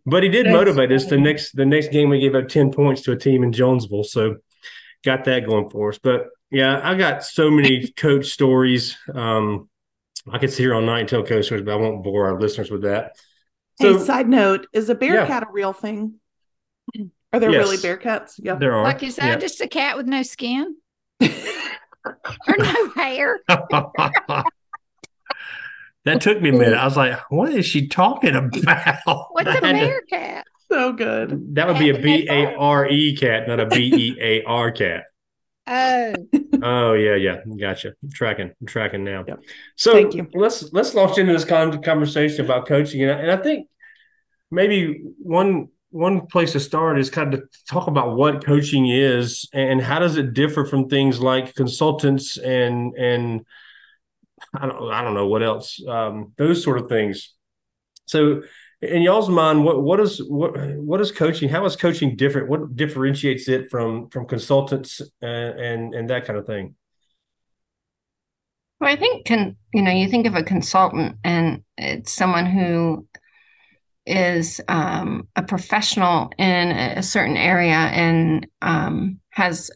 But 0.05 0.23
he 0.23 0.29
did 0.29 0.45
That's 0.45 0.53
motivate 0.53 0.91
us. 0.91 1.05
The 1.07 1.17
next 1.17 1.53
the 1.55 1.65
next 1.65 1.91
game, 1.91 2.09
we 2.09 2.19
gave 2.19 2.35
up 2.35 2.47
ten 2.47 2.71
points 2.71 3.01
to 3.03 3.11
a 3.11 3.17
team 3.17 3.43
in 3.43 3.51
Jonesville, 3.51 4.03
so 4.03 4.37
got 5.03 5.25
that 5.25 5.45
going 5.47 5.69
for 5.69 5.89
us. 5.89 5.97
But 5.99 6.27
yeah, 6.51 6.79
I 6.83 6.95
got 6.95 7.23
so 7.23 7.49
many 7.49 7.87
coach 7.91 8.27
stories. 8.27 8.97
Um, 9.13 9.69
I 10.31 10.37
could 10.37 10.51
sit 10.51 10.59
here 10.59 10.75
all 10.75 10.81
night 10.81 10.99
and 11.01 11.09
tell 11.09 11.23
coach 11.23 11.45
stories, 11.45 11.63
but 11.65 11.73
I 11.73 11.77
won't 11.77 12.03
bore 12.03 12.27
our 12.27 12.39
listeners 12.39 12.69
with 12.71 12.83
that. 12.83 13.13
hey, 13.79 13.93
So 13.93 13.97
side 14.05 14.29
note: 14.29 14.67
Is 14.73 14.89
a 14.89 14.95
bearcat 14.95 15.29
Yeah. 15.29 15.49
a 15.49 15.51
real 15.51 15.73
thing? 15.73 16.19
Are 17.33 17.39
there 17.39 17.49
Yes. 17.51 17.63
really 17.65 17.77
bear 17.77 17.97
cats? 17.97 18.39
Yeah. 18.41 18.55
there 18.55 18.73
are. 18.75 18.83
Like, 18.83 19.01
is 19.03 19.15
that 19.17 19.25
Yeah. 19.27 19.35
just 19.37 19.59
a 19.61 19.67
cat 19.67 19.97
with 19.97 20.05
no 20.05 20.21
skin 20.23 20.75
or 21.21 22.55
no 22.59 22.89
hair? 22.95 23.39
that 26.05 26.21
took 26.21 26.41
me 26.41 26.49
a 26.49 26.53
minute. 26.53 26.73
I 26.75 26.85
was 26.85 26.97
like, 26.97 27.17
what 27.29 27.49
is 27.53 27.65
she 27.65 27.87
talking 27.87 28.35
about? 28.35 28.97
What's 29.31 29.47
a 29.47 29.51
had 29.53 29.61
to- 29.61 29.71
bear 29.73 30.01
cat? 30.09 30.45
so 30.71 30.91
good. 30.93 31.55
that 31.55 31.67
would 31.67 31.77
be 31.77 31.89
a 31.89 31.93
Cat 31.93 32.01
with 32.01 32.05
no 32.05 32.17
B 32.17 32.27
A 32.29 32.55
R 32.55 32.87
E 32.89 33.15
cat, 33.15 33.47
not 33.47 33.59
a 33.59 33.65
B 33.67 33.91
E 33.95 34.17
A 34.19 34.43
R 34.43 34.71
cat. 34.71 35.03
Oh, 35.67 36.13
Oh 36.61 36.93
yeah, 36.93 37.15
yeah, 37.15 37.37
gotcha. 37.59 37.93
I'm 38.03 38.11
tracking, 38.11 38.51
I'm 38.59 38.67
tracking 38.67 39.03
now. 39.03 39.23
Yep. 39.27 39.39
So 39.75 39.93
Thank 39.93 40.15
you. 40.15 40.27
let's 40.33 40.71
let's 40.73 40.93
launch 40.95 41.17
into 41.17 41.31
this 41.33 41.45
con- 41.45 41.81
conversation 41.83 42.43
about 42.45 42.67
coaching, 42.67 43.01
and 43.03 43.11
I, 43.11 43.15
and 43.19 43.31
I 43.31 43.37
think 43.37 43.67
maybe 44.51 45.03
one 45.19 45.67
one 45.93 46.25
place 46.25 46.53
to 46.53 46.59
start 46.59 46.97
is 46.99 47.11
kind 47.11 47.35
of 47.35 47.41
to 47.41 47.65
talk 47.69 47.87
about 47.87 48.15
what 48.15 48.43
coaching 48.43 48.89
is 48.89 49.47
and 49.53 49.79
how 49.79 49.99
does 49.99 50.17
it 50.17 50.33
differ 50.33 50.65
from 50.65 50.89
things 50.89 51.19
like 51.19 51.53
consultants 51.53 52.37
and 52.37 52.95
and 52.95 53.45
I 54.55 54.65
don't 54.65 54.91
I 54.91 55.03
don't 55.03 55.13
know 55.13 55.27
what 55.27 55.43
else 55.43 55.79
um, 55.87 56.33
those 56.37 56.63
sort 56.63 56.79
of 56.79 56.89
things. 56.89 57.33
So 58.05 58.41
in 58.81 59.03
y'all's 59.03 59.29
mind, 59.29 59.63
what 59.63 59.83
what 59.83 59.99
is 59.99 60.17
what 60.17 60.57
what 60.77 60.99
is 60.99 61.11
coaching? 61.11 61.47
How 61.47 61.63
is 61.65 61.75
coaching 61.75 62.15
different? 62.15 62.49
What 62.49 62.75
differentiates 62.75 63.47
it 63.47 63.69
from 63.69 64.09
from 64.09 64.25
consultants 64.25 64.99
and 65.21 65.59
and, 65.59 65.93
and 65.93 66.09
that 66.09 66.25
kind 66.25 66.39
of 66.39 66.47
thing? 66.47 66.75
Well, 68.81 68.91
I 68.91 68.95
think 68.95 69.25
can 69.25 69.57
you 69.73 69.83
know 69.83 69.91
you 69.91 70.09
think 70.09 70.25
of 70.25 70.33
a 70.33 70.43
consultant 70.43 71.17
and 71.23 71.63
it's 71.77 72.11
someone 72.11 72.47
who 72.47 73.07
is 74.05 74.59
um, 74.67 75.27
a 75.35 75.43
professional 75.43 76.31
in 76.37 76.71
a 76.71 77.03
certain 77.03 77.37
area 77.37 77.73
and 77.75 78.47
um, 78.61 79.19
has 79.29 79.71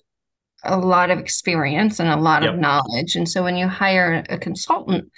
a 0.63 0.77
lot 0.77 1.09
of 1.11 1.19
experience 1.19 1.99
and 1.99 2.09
a 2.09 2.17
lot 2.17 2.43
Yep. 2.43 2.53
of 2.55 2.59
knowledge. 2.59 3.15
And 3.15 3.27
so 3.29 3.43
when 3.43 3.55
you 3.55 3.67
hire 3.67 4.23
a 4.29 4.37
consultant 4.37 5.11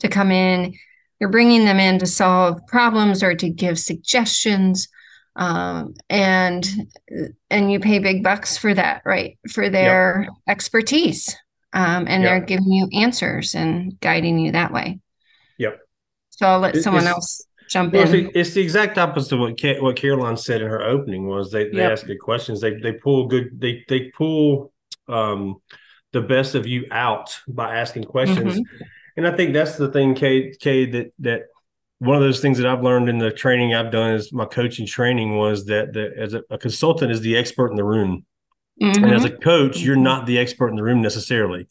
to 0.00 0.08
come 0.08 0.30
in, 0.30 0.74
you're 1.18 1.30
bringing 1.30 1.64
them 1.64 1.80
in 1.80 1.98
to 1.98 2.06
solve 2.06 2.60
problems 2.68 3.22
or 3.22 3.34
to 3.34 3.48
give 3.48 3.78
suggestions. 3.78 4.88
Um, 5.36 5.94
and 6.08 6.68
and 7.50 7.72
you 7.72 7.80
pay 7.80 7.98
big 7.98 8.22
bucks 8.22 8.56
for 8.56 8.72
that, 8.72 9.02
right? 9.04 9.36
For 9.50 9.68
their 9.68 10.28
expertise. 10.48 11.34
Um, 11.72 12.06
and 12.06 12.22
they're 12.24 12.40
giving 12.40 12.70
you 12.70 12.88
answers 12.92 13.56
and 13.56 13.98
guiding 13.98 14.38
you 14.38 14.52
that 14.52 14.72
way. 14.72 15.00
Yep. 15.58 15.80
So 16.30 16.46
I'll 16.46 16.60
let 16.60 16.76
It- 16.76 16.82
someone 16.82 17.08
else 17.08 17.44
jump 17.74 17.92
Well, 17.92 18.02
it's 18.02 18.12
the, 18.12 18.30
it's 18.38 18.54
the 18.54 18.62
exact 18.62 18.96
opposite 18.98 19.34
of 19.34 19.40
what 19.40 19.60
Ca- 19.60 19.80
what 19.80 19.96
Caroline 19.96 20.36
said 20.36 20.62
in 20.62 20.68
her 20.68 20.82
opening 20.82 21.26
was 21.26 21.50
they, 21.50 21.64
they 21.70 21.78
Yep. 21.78 21.92
ask 21.92 22.06
good 22.06 22.20
questions. 22.20 22.60
They 22.60 22.74
they 22.74 22.92
pull 22.92 23.26
good 23.26 23.60
they 23.60 23.84
they 23.88 24.10
pull 24.16 24.72
um, 25.08 25.56
the 26.12 26.22
best 26.22 26.54
of 26.54 26.66
you 26.66 26.86
out 26.90 27.36
by 27.48 27.76
asking 27.76 28.04
questions. 28.04 28.60
And 29.16 29.26
I 29.26 29.36
think 29.36 29.52
that's 29.52 29.76
the 29.76 29.88
thing, 29.90 30.14
Kay, 30.14 30.52
Kay, 30.58 30.86
that 30.90 31.12
that 31.20 31.40
one 31.98 32.16
of 32.16 32.22
those 32.22 32.40
things 32.40 32.58
that 32.58 32.66
I've 32.66 32.82
learned 32.82 33.08
in 33.08 33.18
the 33.18 33.30
training 33.30 33.74
I've 33.74 33.92
done 33.92 34.12
is 34.12 34.32
my 34.32 34.44
coaching 34.44 34.86
training 34.86 35.36
was 35.36 35.66
that 35.66 35.92
the, 35.92 36.12
as 36.18 36.34
a, 36.34 36.42
a 36.50 36.58
consultant 36.58 37.10
is 37.12 37.20
the 37.20 37.36
expert 37.36 37.70
in 37.70 37.76
the 37.76 37.84
room. 37.84 38.24
And 38.80 39.12
as 39.14 39.24
a 39.24 39.30
coach, 39.30 39.78
you're 39.80 39.96
Mhm. 39.96 40.02
not 40.02 40.26
the 40.26 40.38
expert 40.38 40.68
in 40.68 40.76
the 40.76 40.82
room 40.82 41.00
necessarily. 41.00 41.68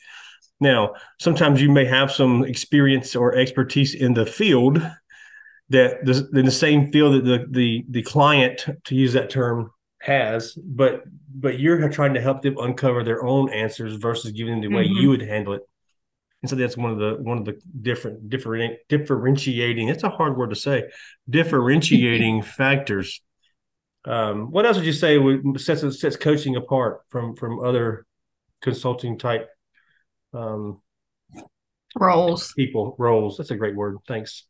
Now, 0.60 0.94
sometimes 1.20 1.62
you 1.62 1.70
may 1.70 1.86
have 1.86 2.12
some 2.12 2.46
experience 2.46 3.16
or 3.16 3.36
expertise 3.36 3.94
in 3.94 4.14
the 4.14 4.26
field 4.26 4.82
that 5.74 6.06
the, 6.06 6.30
in 6.40 6.46
the 6.46 6.52
same 6.66 6.92
field 6.92 7.16
that 7.16 7.26
the, 7.26 7.46
the 7.50 7.86
the 7.90 8.04
client, 8.04 8.66
to 8.86 8.96
use 8.96 9.14
that 9.14 9.30
term, 9.30 9.72
has, 10.00 10.54
but 10.54 11.04
but 11.36 11.60
you're 11.60 11.90
trying 11.90 12.14
to 12.14 12.22
help 12.22 12.42
them 12.42 12.58
uncover 12.58 13.04
their 13.04 13.24
own 13.26 13.50
answers 13.52 13.96
versus 13.96 14.32
giving 14.32 14.54
them 14.62 14.62
the 14.70 14.76
way 14.78 14.86
Mhm. 14.88 15.02
you 15.02 15.10
would 15.10 15.22
handle 15.22 15.54
it. 15.54 15.62
And 16.42 16.50
so 16.50 16.56
that's 16.58 16.76
one 16.76 16.92
of 16.92 17.00
the 17.00 17.12
one 17.22 17.38
of 17.38 17.46
the 17.46 17.56
different 17.82 18.30
different 18.30 18.78
differentiating. 18.90 19.88
It's 19.88 20.04
a 20.04 20.10
hard 20.10 20.38
word 20.38 20.50
to 20.50 20.56
say. 20.56 20.90
Differentiating 21.30 22.42
factors. 22.62 23.22
Um, 24.06 24.52
what 24.52 24.66
else 24.66 24.76
would 24.78 24.86
you 24.86 24.92
say 24.94 25.18
would 25.18 25.60
sets 25.62 25.82
sets 26.02 26.18
coaching 26.18 26.56
apart 26.58 27.02
from 27.10 27.36
from 27.38 27.60
other 27.64 28.06
consulting 28.62 29.18
type 29.18 29.48
um, 30.34 30.82
Roles. 31.96 32.54
people 32.54 32.96
roles? 33.00 33.38
That's 33.38 33.52
a 33.52 33.56
great 33.56 33.76
word. 33.76 33.98
Thanks. 34.08 34.46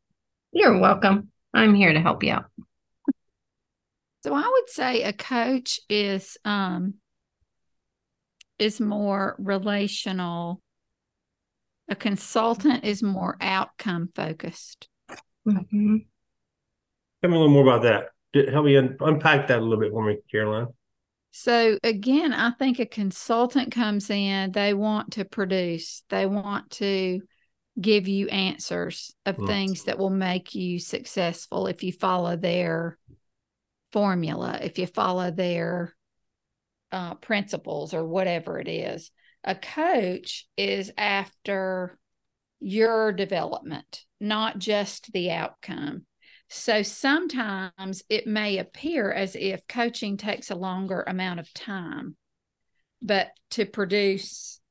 You're 0.54 0.80
welcome. 0.80 1.32
I'm 1.54 1.74
here 1.74 1.94
to 1.94 2.00
help 2.00 2.24
you 2.24 2.34
out. 2.34 2.46
So 4.24 4.34
I 4.34 4.48
would 4.48 4.70
say 4.70 5.04
a 5.04 5.12
coach 5.12 5.80
is 5.90 6.38
um 6.46 6.96
is 8.60 8.80
more 8.80 9.36
relational. 9.40 10.62
A 11.90 11.96
consultant 11.96 12.86
is 12.86 13.04
more 13.04 13.36
outcome 13.42 14.10
focused. 14.16 14.88
Mhm. 15.46 16.06
Tell 17.22 17.32
me 17.32 17.36
a 17.36 17.40
little 17.40 17.50
more 17.50 17.64
about 17.64 17.82
that. 17.84 18.52
Help 18.52 18.66
me 18.66 18.78
un- 18.78 18.98
unpack 19.00 19.48
that 19.48 19.60
a 19.60 19.62
little 19.62 19.80
bit 19.80 19.92
for 19.92 20.06
me, 20.06 20.18
Caroline. 20.32 20.68
So 21.32 21.78
again, 21.84 22.32
I 22.32 22.52
think 22.52 22.80
a 22.80 22.86
consultant 22.86 23.72
comes 23.72 24.10
in, 24.12 24.52
they 24.52 24.76
want 24.76 25.14
to 25.14 25.26
produce, 25.26 26.04
they 26.10 26.28
want 26.28 26.70
to 26.72 27.22
give 27.80 28.08
you 28.08 28.28
answers 28.28 29.14
of 29.26 29.38
Mm. 29.38 29.48
things 29.48 29.84
that 29.86 29.98
will 29.98 30.10
make 30.10 30.54
you 30.54 30.80
successful 30.80 31.68
if 31.68 31.84
you 31.84 31.92
follow 31.92 32.36
their 32.36 32.98
formula, 33.92 34.60
if 34.62 34.78
you 34.78 34.88
follow 34.88 35.32
their 35.32 35.96
uh, 36.92 37.16
principles 37.16 37.94
or 37.94 38.06
whatever 38.06 38.60
it 38.60 38.68
is. 38.68 39.12
A 39.44 39.56
coach 39.56 40.48
is 40.56 40.92
after 40.98 41.98
your 42.60 43.12
development, 43.12 44.06
not 44.20 44.60
just 44.60 45.12
the 45.12 45.32
outcome. 45.32 46.06
So 46.50 46.84
sometimes 46.84 48.04
it 48.10 48.28
may 48.28 48.60
appear 48.60 49.12
as 49.12 49.36
if 49.36 49.68
coaching 49.68 50.18
takes 50.18 50.52
a 50.52 50.56
longer 50.56 51.04
amount 51.06 51.40
of 51.40 51.52
time, 51.54 52.16
but 53.02 53.32
to 53.52 53.66
produce 53.66 54.62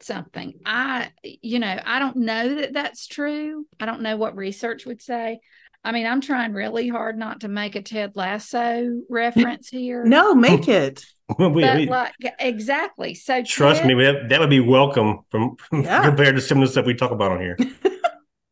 something, 0.00 0.54
I, 0.64 1.10
you 1.22 1.58
know, 1.58 1.78
I 1.84 1.98
don't 1.98 2.16
know 2.16 2.54
that 2.56 2.72
that's 2.72 3.06
true. 3.06 3.66
I 3.80 3.86
don't 3.86 4.02
know 4.02 4.16
what 4.16 4.36
research 4.36 4.86
would 4.86 5.02
say. 5.02 5.40
I 5.84 5.92
mean, 5.92 6.06
I'm 6.06 6.20
trying 6.20 6.52
really 6.52 6.88
hard 6.88 7.16
not 7.16 7.40
to 7.40 7.48
make 7.48 7.76
a 7.76 7.82
Ted 7.82 8.12
Lasso 8.16 9.02
reference 9.08 9.68
here. 9.68 10.04
No, 10.04 10.34
make 10.34 10.68
it. 10.68 11.04
We- 11.38 11.60
but 11.62 11.76
we- 11.76 11.86
like 11.86 12.14
exactly. 12.40 13.14
So 13.14 13.42
trust 13.42 13.82
Ted- 13.82 13.86
me, 13.94 14.02
that, 14.02 14.30
that 14.30 14.40
would 14.40 14.48
be 14.48 14.60
welcome 14.60 15.20
from 15.30 15.56
Yeah. 15.70 16.02
compared 16.02 16.36
to 16.36 16.40
some 16.40 16.56
of 16.62 16.66
the 16.66 16.72
stuff 16.72 16.86
we 16.86 16.94
talk 16.94 17.10
about 17.10 17.32
on 17.32 17.40
here. 17.40 17.56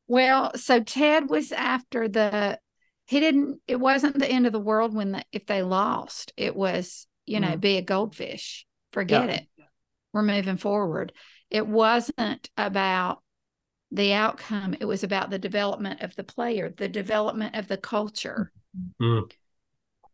Well, 0.08 0.52
so 0.56 0.80
Ted 0.82 1.28
was 1.28 1.50
after 1.52 2.06
the 2.08 2.58
he 3.06 3.18
didn't 3.20 3.60
it 3.66 3.76
wasn't 3.80 4.18
the 4.18 4.30
end 4.30 4.46
of 4.46 4.52
the 4.52 4.60
world 4.60 4.94
when 4.94 5.12
the, 5.12 5.24
if 5.32 5.46
they 5.46 5.62
lost. 5.62 6.32
It 6.36 6.54
was, 6.54 7.06
you 7.24 7.40
know, 7.40 7.52
Mm. 7.56 7.60
be 7.60 7.76
a 7.78 7.82
goldfish. 7.82 8.66
Forget 8.92 9.28
Yeah. 9.28 9.34
it. 9.36 9.46
We're 10.12 10.22
moving 10.22 10.56
forward. 10.58 11.12
It 11.50 11.66
wasn't 11.66 12.50
about 12.56 13.22
the 13.90 14.12
outcome. 14.12 14.74
It 14.80 14.84
was 14.84 15.04
about 15.04 15.30
the 15.30 15.38
development 15.38 16.02
of 16.02 16.16
the 16.16 16.24
player, 16.24 16.72
the 16.76 16.88
development 16.88 17.54
of 17.56 17.68
the 17.68 17.76
culture 17.78 18.52
Mm. 19.00 19.30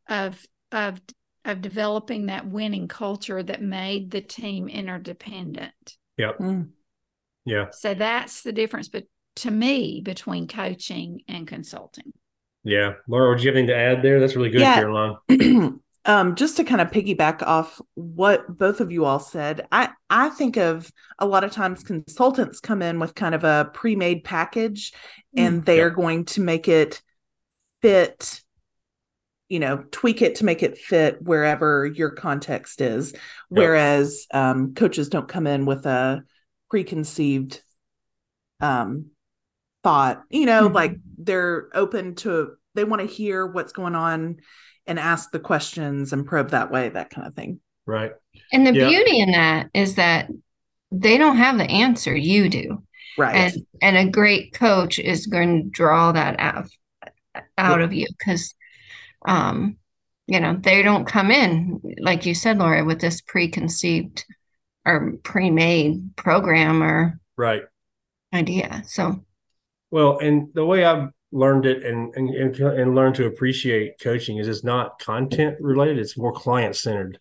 of 0.08 0.46
of 0.70 1.00
of 1.44 1.60
developing 1.60 2.26
that 2.26 2.46
winning 2.46 2.86
culture 2.86 3.42
that 3.42 3.60
made 3.60 4.10
the 4.12 4.20
team 4.20 4.68
interdependent. 4.68 5.96
Mm. 6.20 6.68
Yeah. 7.44 7.66
So 7.72 7.94
that's 7.94 8.42
the 8.42 8.52
difference. 8.52 8.88
But 8.88 9.04
to 9.36 9.50
me 9.50 10.00
between 10.04 10.46
coaching 10.46 11.22
and 11.26 11.48
consulting. 11.48 12.12
Yeah. 12.62 12.92
Laura, 13.08 13.36
do 13.36 13.42
you 13.42 13.48
have 13.48 13.56
anything 13.56 13.74
to 13.74 13.76
add 13.76 14.02
there? 14.02 14.20
That's 14.20 14.36
really 14.36 14.50
good, 14.50 14.60
Yeah. 14.60 14.74
Caroline. 14.76 15.16
um, 16.04 16.34
just 16.34 16.56
to 16.56 16.64
kind 16.64 16.80
of 16.80 16.90
piggyback 16.90 17.42
off 17.42 17.80
what 17.94 18.58
both 18.58 18.80
of 18.80 18.90
you 18.90 19.04
all 19.04 19.20
said, 19.20 19.66
I 19.70 19.90
I 20.10 20.30
think 20.30 20.56
of 20.56 20.90
a 21.18 21.26
lot 21.26 21.44
of 21.44 21.52
times 21.52 21.84
consultants 21.84 22.60
come 22.60 22.82
in 22.82 22.98
with 22.98 23.14
kind 23.14 23.34
of 23.34 23.44
a 23.44 23.70
pre-made 23.72 24.24
package, 24.24 24.92
and 25.36 25.64
they 25.64 25.78
Yeah. 25.78 25.84
are 25.84 25.90
going 25.90 26.24
to 26.26 26.40
make 26.40 26.68
it 26.68 27.00
fit, 27.82 28.42
you 29.48 29.60
know, 29.60 29.84
tweak 29.90 30.22
it 30.22 30.36
to 30.36 30.44
make 30.44 30.62
it 30.62 30.78
fit 30.78 31.22
wherever 31.22 31.86
your 31.86 32.10
context 32.10 32.80
is. 32.80 33.14
Whereas 33.48 34.26
um, 34.32 34.74
coaches 34.74 35.08
don't 35.08 35.28
come 35.28 35.46
in 35.46 35.66
with 35.66 35.86
a 35.86 36.24
preconceived 36.70 37.62
um, 38.60 39.10
thought. 39.82 40.22
You 40.30 40.46
know, 40.46 40.68
Mhm. 40.68 40.74
like 40.74 40.96
they're 41.18 41.68
open 41.74 42.14
to 42.16 42.56
they 42.74 42.84
want 42.84 43.00
to 43.02 43.06
hear 43.06 43.46
what's 43.46 43.72
going 43.72 43.94
on 43.94 44.38
and 44.86 44.98
ask 44.98 45.30
the 45.30 45.38
questions 45.40 46.12
and 46.12 46.26
probe 46.26 46.50
that 46.50 46.70
way, 46.70 46.88
that 46.88 47.10
kind 47.10 47.26
of 47.26 47.34
thing. 47.34 47.60
Right. 47.86 48.12
And 48.52 48.66
the 48.66 48.74
Yeah. 48.74 48.88
beauty 48.88 49.20
in 49.20 49.32
that 49.32 49.70
is 49.74 49.96
that 49.96 50.28
they 50.90 51.18
don't 51.18 51.36
have 51.36 51.58
the 51.58 51.70
answer, 51.70 52.14
you 52.14 52.48
do. 52.48 52.82
Right. 53.18 53.34
And 53.34 53.66
and 53.80 53.96
a 53.96 54.10
great 54.10 54.52
coach 54.54 54.98
is 54.98 55.26
going 55.26 55.62
to 55.64 55.70
draw 55.70 56.12
that 56.12 56.36
out 56.38 56.68
out 57.56 57.80
of 57.80 57.92
you 57.92 58.06
because 58.18 58.54
um 59.26 59.76
you 60.26 60.38
know 60.40 60.56
they 60.60 60.82
don't 60.82 61.06
come 61.06 61.30
in 61.30 61.80
like 61.98 62.26
you 62.26 62.34
said 62.34 62.58
Laura 62.58 62.84
with 62.84 63.00
this 63.00 63.20
preconceived 63.22 64.24
or 64.84 65.14
pre-made 65.22 66.16
program 66.16 66.82
or 66.82 67.20
Right. 67.36 67.62
idea. 68.34 68.82
So 68.86 69.24
Well, 69.90 70.18
and 70.18 70.48
the 70.54 70.64
way 70.64 70.84
I've 70.84 71.10
learned 71.32 71.66
it 71.66 71.82
and 71.84 72.14
and 72.14 72.30
and, 72.30 72.56
and 72.56 72.94
learned 72.94 73.16
to 73.16 73.26
appreciate 73.26 74.00
coaching 74.00 74.38
is 74.38 74.48
it's 74.48 74.64
not 74.64 74.98
content 74.98 75.56
related; 75.60 75.98
it's 75.98 76.16
more 76.16 76.32
client 76.32 76.76
centered. 76.76 77.18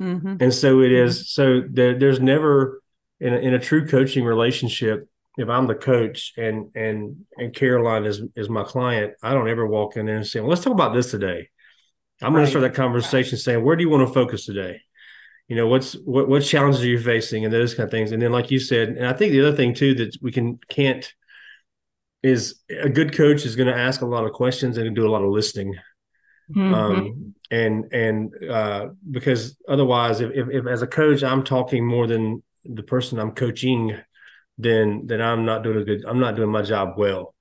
Mhm. 0.00 0.40
And 0.40 0.52
so 0.52 0.82
it 0.82 0.92
is. 0.92 1.32
So 1.32 1.62
there, 1.68 1.98
there's 1.98 2.20
never 2.20 2.82
in 3.18 3.32
a, 3.32 3.38
in 3.38 3.54
a 3.54 3.58
true 3.58 3.86
coaching 3.86 4.24
relationship. 4.24 5.08
If 5.38 5.48
I'm 5.48 5.66
the 5.66 5.74
coach 5.74 6.32
and 6.36 6.70
and 6.74 7.24
and 7.36 7.54
Caroline 7.54 8.04
is 8.04 8.22
is 8.36 8.48
my 8.48 8.64
client, 8.64 9.14
I 9.22 9.32
don't 9.32 9.48
ever 9.48 9.66
walk 9.66 9.96
in 9.96 10.06
there 10.06 10.16
and 10.16 10.26
say, 10.26 10.40
well, 10.40 10.50
"Let's 10.50 10.62
talk 10.62 10.72
about 10.72 10.94
this 10.94 11.10
today." 11.10 11.48
I'm 12.22 12.32
going 12.32 12.44
to 12.44 12.50
start 12.50 12.62
that 12.62 12.74
conversation 12.74 13.36
saying, 13.36 13.62
"Where 13.62 13.76
do 13.76 13.82
you 13.82 13.90
want 13.90 14.06
to 14.06 14.12
focus 14.14 14.46
today?" 14.46 14.80
You 15.48 15.56
know, 15.56 15.66
what's 15.68 15.92
what 15.94 16.28
what 16.28 16.42
challenges 16.42 16.82
are 16.82 16.88
you 16.88 16.98
facing, 16.98 17.44
and 17.44 17.52
those 17.52 17.74
kind 17.74 17.84
of 17.86 17.90
things. 17.90 18.12
And 18.12 18.20
then, 18.20 18.32
like 18.32 18.50
you 18.50 18.58
said, 18.58 18.88
and 18.88 19.06
I 19.06 19.12
think 19.12 19.32
the 19.32 19.40
other 19.46 19.56
thing 19.56 19.74
too 19.74 19.94
that 19.94 20.16
we 20.20 20.32
can 20.32 20.58
can't 20.68 21.10
is 22.26 22.60
a 22.70 22.88
good 22.88 23.14
coach 23.14 23.44
is 23.44 23.56
going 23.56 23.68
to 23.68 23.76
ask 23.76 24.00
a 24.00 24.06
lot 24.06 24.24
of 24.24 24.32
questions 24.32 24.76
and 24.76 24.94
do 24.94 25.06
a 25.06 25.10
lot 25.10 25.22
of 25.22 25.30
listening 25.30 25.74
mhm. 26.54 26.74
um, 26.74 27.34
and 27.50 27.92
and 27.92 28.32
uh, 28.50 28.88
because 29.10 29.56
otherwise, 29.68 30.20
if, 30.20 30.30
if, 30.32 30.48
if 30.50 30.66
as 30.66 30.82
a 30.82 30.86
coach 30.86 31.22
I'm 31.22 31.44
talking 31.44 31.86
more 31.86 32.06
than 32.06 32.42
the 32.64 32.82
person 32.82 33.18
I'm 33.18 33.32
coaching, 33.32 33.96
then 34.58 35.06
then 35.06 35.20
I'm 35.20 35.44
not 35.44 35.62
doing 35.62 35.78
a 35.78 35.84
good. 35.84 36.04
I'm 36.06 36.20
not 36.20 36.36
doing 36.36 36.50
my 36.50 36.62
job 36.62 36.94
well. 36.96 37.34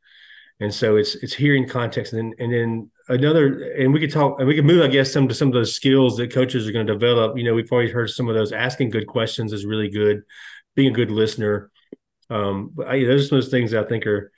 And 0.59 0.73
so 0.73 0.95
it's 0.95 1.15
it's 1.15 1.33
hearing 1.33 1.67
context, 1.67 2.13
and 2.13 2.33
then 2.33 2.45
and 2.45 2.53
then 2.53 2.91
another, 3.09 3.73
and 3.73 3.93
we 3.93 3.99
could 3.99 4.11
talk, 4.11 4.39
and 4.39 4.47
we 4.47 4.55
could 4.55 4.65
move, 4.65 4.83
I 4.83 4.87
guess, 4.87 5.11
some 5.11 5.27
to 5.27 5.35
some 5.35 5.49
of 5.49 5.53
those 5.53 5.75
skills 5.75 6.17
that 6.17 6.31
coaches 6.31 6.67
are 6.67 6.71
going 6.71 6.87
to 6.87 6.93
develop. 6.93 7.37
You 7.37 7.43
know, 7.43 7.53
we've 7.53 7.71
always 7.71 7.91
heard 7.91 8.09
some 8.09 8.29
of 8.29 8.35
those. 8.35 8.51
Asking 8.51 8.89
good 8.89 9.07
questions 9.07 9.53
is 9.53 9.65
really 9.65 9.89
good. 9.89 10.21
Being 10.75 10.91
a 10.91 10.95
good 10.95 11.11
listener. 11.11 11.71
Um, 12.29 12.71
but 12.73 12.87
I, 12.87 13.03
those 13.05 13.25
are 13.25 13.27
some 13.27 13.37
of 13.37 13.43
those 13.43 13.51
things 13.51 13.73
I 13.73 13.83
think 13.83 14.05
are 14.07 14.31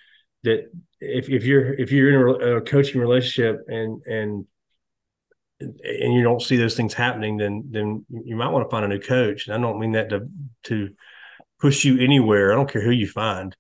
that 0.43 0.71
if 1.00 1.30
if 1.30 1.43
you're 1.43 1.73
if 1.73 1.91
you're 1.91 2.36
in 2.36 2.41
a, 2.41 2.58
a 2.58 2.62
coaching 2.62 3.02
relationship 3.02 3.65
and 3.67 4.02
and 4.06 4.45
and 5.60 6.13
you 6.13 6.21
don't 6.21 6.41
see 6.41 6.58
those 6.58 6.76
things 6.76 6.93
happening, 6.93 7.38
then 7.38 7.63
then 7.71 8.06
you 8.10 8.36
might 8.36 8.50
want 8.50 8.65
to 8.65 8.69
find 8.69 8.86
a 8.86 8.88
new 8.88 9.00
coach. 9.00 9.47
And 9.47 9.56
I 9.56 9.60
don't 9.60 9.80
mean 9.80 9.93
that 9.93 10.10
to 10.10 10.30
to 10.65 10.89
push 11.60 11.84
you 11.86 12.00
anywhere. 12.00 12.52
I 12.52 12.56
don't 12.56 12.69
care 12.69 12.82
who 12.82 12.91
you 12.91 13.08
find. 13.08 13.56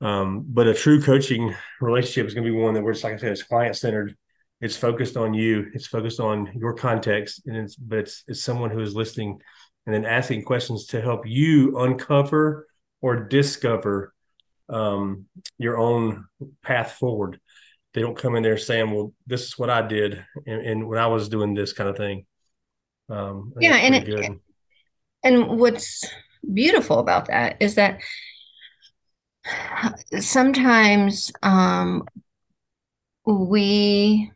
Um, 0.00 0.44
but 0.46 0.66
a 0.66 0.74
true 0.74 1.00
coaching 1.00 1.54
relationship 1.80 2.26
is 2.26 2.34
going 2.34 2.44
to 2.44 2.52
be 2.52 2.56
one 2.56 2.74
that 2.74 2.82
we're 2.82 2.92
just 2.92 3.04
like 3.04 3.14
I 3.14 3.18
said, 3.18 3.32
it's 3.32 3.42
client 3.42 3.76
centered. 3.76 4.16
It's 4.60 4.76
focused 4.76 5.16
on 5.16 5.34
you. 5.34 5.66
It's 5.72 5.86
focused 5.86 6.20
on 6.20 6.50
your 6.54 6.74
context, 6.74 7.42
and 7.46 7.56
it's 7.56 7.76
but 7.76 8.00
it's 8.00 8.24
it's 8.28 8.42
someone 8.42 8.70
who 8.70 8.80
is 8.80 8.94
listening 8.94 9.40
and 9.86 9.94
then 9.94 10.04
asking 10.04 10.44
questions 10.44 10.86
to 10.86 11.00
help 11.00 11.26
you 11.26 11.78
uncover 11.78 12.66
or 13.02 13.16
discover 13.16 14.13
um, 14.68 15.26
your 15.58 15.78
own 15.78 16.26
path 16.62 16.92
forward 16.92 17.40
they 17.94 18.00
don't 18.00 18.18
come 18.18 18.34
in 18.34 18.42
there 18.42 18.58
saying, 18.58 18.90
"Well, 18.90 19.12
this 19.26 19.44
is 19.44 19.58
what 19.58 19.70
I 19.70 19.80
did," 19.80 20.24
and, 20.46 20.60
and 20.60 20.88
when 20.88 20.98
I 20.98 21.06
was 21.06 21.28
doing 21.28 21.54
this 21.54 21.72
kind 21.72 21.88
of 21.88 21.96
thing. 21.96 22.26
Um, 23.08 23.52
Yeah, 23.60 23.76
and 23.76 23.94
it- 23.94 24.04
good. 24.04 24.40
And 25.22 25.58
what's 25.58 26.04
beautiful 26.52 26.98
about 26.98 27.28
that 27.28 27.56
is 27.60 27.76
that 27.76 28.00
sometimes 30.20 31.32
um, 31.42 32.06
we 33.24 34.30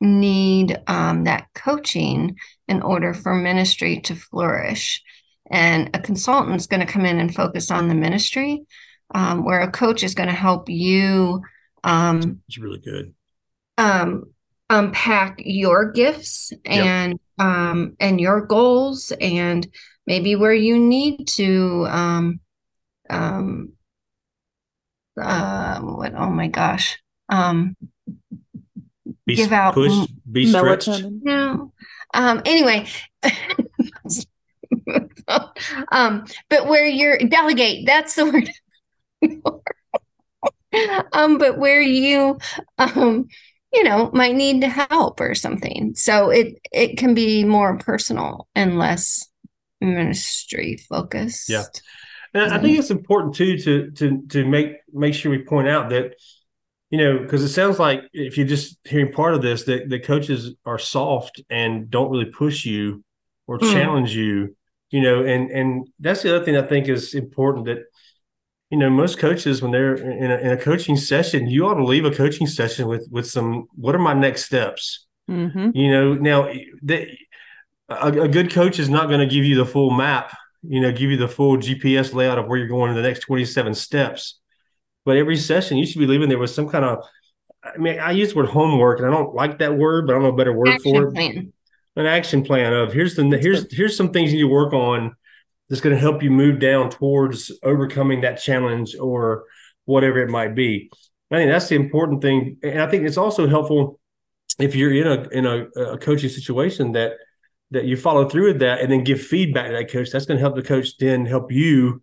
need 0.00 0.78
um, 0.86 1.24
that 1.24 1.48
coaching 1.54 2.38
in 2.66 2.80
order 2.80 3.12
for 3.12 3.34
ministry 3.34 4.00
to 4.00 4.14
flourish. 4.14 5.02
And 5.50 5.90
a 5.94 5.98
consultant's 5.98 6.66
going 6.66 6.86
to 6.86 6.90
come 6.90 7.04
in 7.04 7.18
and 7.18 7.34
focus 7.34 7.70
on 7.70 7.88
the 7.88 7.94
ministry, 7.94 8.64
um, 9.14 9.44
where 9.44 9.60
a 9.60 9.70
coach 9.70 10.02
is 10.02 10.14
going 10.14 10.28
to 10.28 10.34
help 10.34 10.68
you 10.68 11.42
um, 11.84 12.40
it's 12.48 12.58
really 12.58 12.78
good. 12.78 13.14
um, 13.78 14.24
unpack 14.70 15.36
your 15.38 15.90
gifts 15.92 16.52
and 16.64 17.18
um, 17.38 17.96
and 18.00 18.20
your 18.20 18.40
goals 18.42 19.12
and 19.20 19.66
maybe 20.06 20.34
where 20.36 20.52
you 20.52 20.78
need 20.78 21.26
to 21.26 21.86
um, 21.88 22.40
um, 23.08 23.72
uh, 25.20 25.80
what 25.80 26.14
oh 26.14 26.30
my 26.30 26.48
gosh 26.48 26.98
um, 27.30 27.76
Be 29.26 29.36
Give 29.36 29.52
out 29.52 29.74
pushed, 29.74 30.10
be 30.30 30.46
stretched. 30.46 30.88
Melatonin. 30.88 31.20
no 31.22 31.72
um, 32.14 32.42
anyway 32.44 32.86
um, 35.92 36.24
but 36.48 36.66
where 36.66 36.86
you're 36.86 37.18
delegate 37.18 37.86
that's 37.86 38.14
the 38.16 38.24
word 38.26 38.50
um, 41.12 41.38
but 41.38 41.58
where 41.58 41.80
you 41.80 42.38
um, 42.78 43.26
you 43.72 43.84
know 43.84 44.10
might 44.12 44.34
need 44.34 44.60
to 44.60 44.68
help 44.68 45.20
or 45.20 45.34
something 45.34 45.94
so 45.94 46.30
it 46.30 46.58
it 46.72 46.96
can 46.98 47.14
be 47.14 47.44
more 47.44 47.78
personal 47.78 48.48
and 48.54 48.78
less 48.78 49.28
ministry 49.80 50.78
focused 50.88 51.50
Yeah. 51.50 51.64
And 52.34 52.52
I 52.52 52.58
think 52.60 52.78
it's 52.78 52.90
important 52.90 53.34
too 53.34 53.56
to 53.58 53.90
to 53.92 54.22
to 54.28 54.44
make 54.46 54.76
make 54.92 55.14
sure 55.14 55.30
we 55.30 55.42
point 55.44 55.68
out 55.68 55.90
that 55.90 56.14
you 56.90 56.98
know 56.98 57.18
because 57.18 57.42
it 57.42 57.48
sounds 57.48 57.78
like 57.78 58.02
if 58.12 58.36
you're 58.36 58.46
just 58.46 58.78
hearing 58.84 59.12
part 59.12 59.34
of 59.34 59.42
this 59.42 59.64
that 59.64 59.88
the 59.88 59.98
coaches 59.98 60.54
are 60.66 60.78
soft 60.78 61.40
and 61.50 61.90
don't 61.90 62.10
really 62.10 62.26
push 62.30 62.64
you 62.64 63.02
or 63.46 63.58
Mm. 63.58 63.72
challenge 63.72 64.14
you 64.14 64.54
you 64.90 65.00
know 65.00 65.24
and 65.24 65.50
and 65.50 65.88
that's 65.98 66.22
the 66.22 66.34
other 66.34 66.44
thing 66.44 66.56
I 66.56 66.62
think 66.62 66.88
is 66.88 67.14
important 67.14 67.66
that 67.66 67.78
you 68.70 68.78
know 68.78 68.90
most 68.90 69.18
coaches 69.18 69.62
when 69.62 69.70
they're 69.72 69.94
in 69.94 70.30
a, 70.30 70.36
in 70.36 70.50
a 70.50 70.56
coaching 70.56 70.96
session 70.96 71.46
you 71.48 71.66
ought 71.66 71.74
to 71.74 71.84
leave 71.84 72.04
a 72.04 72.10
coaching 72.10 72.46
session 72.46 72.86
with 72.86 73.08
with 73.10 73.26
some 73.26 73.66
what 73.74 73.94
are 73.94 73.98
my 74.00 74.12
next 74.14 74.44
steps? 74.44 75.06
Mhm. 75.30 75.72
you 75.74 75.90
know 75.90 76.14
now 76.14 76.50
they, 76.82 77.18
a, 77.88 78.08
a 78.22 78.28
good 78.28 78.50
coach 78.50 78.78
is 78.78 78.88
not 78.88 79.08
going 79.08 79.20
to 79.20 79.26
give 79.34 79.44
you 79.44 79.56
the 79.56 79.66
full 79.66 79.90
map 79.90 80.34
you 80.62 80.80
know 80.80 80.90
give 80.90 81.10
you 81.10 81.16
the 81.18 81.28
full 81.28 81.56
gps 81.58 82.14
layout 82.14 82.38
of 82.38 82.46
where 82.46 82.58
you're 82.58 82.66
going 82.66 82.90
in 82.90 82.96
the 82.96 83.02
next 83.02 83.20
27 83.20 83.74
steps. 83.74 84.40
But 85.04 85.16
every 85.16 85.36
session 85.36 85.78
you 85.78 85.86
should 85.86 85.98
be 86.00 86.06
leaving 86.06 86.28
there 86.28 86.38
with 86.38 86.50
some 86.50 86.68
kind 86.68 86.84
of 86.84 87.04
i 87.62 87.76
mean 87.78 87.98
i 87.98 88.10
use 88.10 88.30
the 88.30 88.36
word 88.36 88.48
homework 88.48 88.98
and 88.98 89.06
i 89.08 89.10
don't 89.10 89.34
like 89.34 89.58
that 89.58 89.76
word 89.76 90.06
but 90.06 90.12
i 90.12 90.14
don't 90.16 90.22
know 90.24 90.34
a 90.34 90.36
better 90.36 90.52
word 90.52 90.80
for 90.82 91.08
it. 91.08 91.14
Plan. 91.14 91.52
An 91.96 92.06
action 92.06 92.44
plan 92.44 92.72
of 92.72 92.92
here's 92.92 93.14
the 93.16 93.24
here's 93.38 93.74
here's 93.74 93.96
some 93.96 94.12
things 94.12 94.32
you 94.32 94.38
need 94.38 94.48
to 94.48 94.54
work 94.54 94.72
on 94.72 95.14
that's 95.68 95.80
going 95.80 95.94
to 95.94 96.00
help 96.00 96.22
you 96.22 96.30
move 96.30 96.60
down 96.60 96.90
towards 96.90 97.52
overcoming 97.62 98.22
that 98.22 98.40
challenge 98.40 98.96
or 98.96 99.44
whatever 99.84 100.18
it 100.18 100.30
might 100.30 100.54
be. 100.54 100.90
I 101.30 101.36
think 101.36 101.50
that's 101.50 101.68
the 101.68 101.76
important 101.76 102.22
thing, 102.22 102.56
and 102.62 102.80
I 102.80 102.88
think 102.88 103.04
it's 103.04 103.18
also 103.18 103.46
helpful 103.46 104.00
if 104.58 104.74
you're 104.74 104.92
in 104.92 105.06
a 105.06 105.28
in 105.28 105.46
a, 105.46 105.64
a 105.92 105.98
coaching 105.98 106.30
situation 106.30 106.92
that 106.92 107.12
that 107.70 107.84
you 107.84 107.96
follow 107.96 108.28
through 108.28 108.46
with 108.46 108.60
that 108.60 108.80
and 108.80 108.90
then 108.90 109.04
give 109.04 109.20
feedback 109.20 109.66
to 109.66 109.72
that 109.74 109.90
coach. 109.90 110.10
That's 110.10 110.24
going 110.24 110.38
to 110.38 110.40
help 110.40 110.56
the 110.56 110.62
coach 110.62 110.96
then 110.98 111.26
help 111.26 111.52
you 111.52 112.02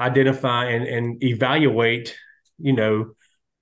identify 0.00 0.70
and 0.70 0.84
and 0.84 1.22
evaluate, 1.22 2.16
you 2.58 2.72
know, 2.72 3.12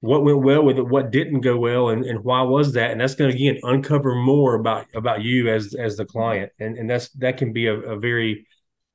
what 0.01 0.23
went 0.23 0.43
well 0.43 0.63
with 0.63 0.79
it, 0.79 0.87
what 0.87 1.11
didn't 1.11 1.41
go 1.41 1.57
well, 1.57 1.89
and, 1.89 2.05
and 2.05 2.23
why 2.23 2.43
was 2.43 2.75
that? 2.75 2.93
And 2.93 3.01
that's 3.01 3.17
going 3.17 3.31
to 3.31 3.37
again 3.37 3.59
uncover 3.65 4.15
more 4.15 4.55
about 4.55 4.87
about 4.95 5.23
you 5.23 5.49
as 5.49 5.75
as 5.75 5.97
the 5.97 6.05
client, 6.05 6.53
and 6.61 6.77
and 6.77 6.89
that's 6.89 7.09
that 7.15 7.39
can 7.39 7.53
be 7.53 7.67
a, 7.67 7.75
a 7.75 7.99
very 7.99 8.47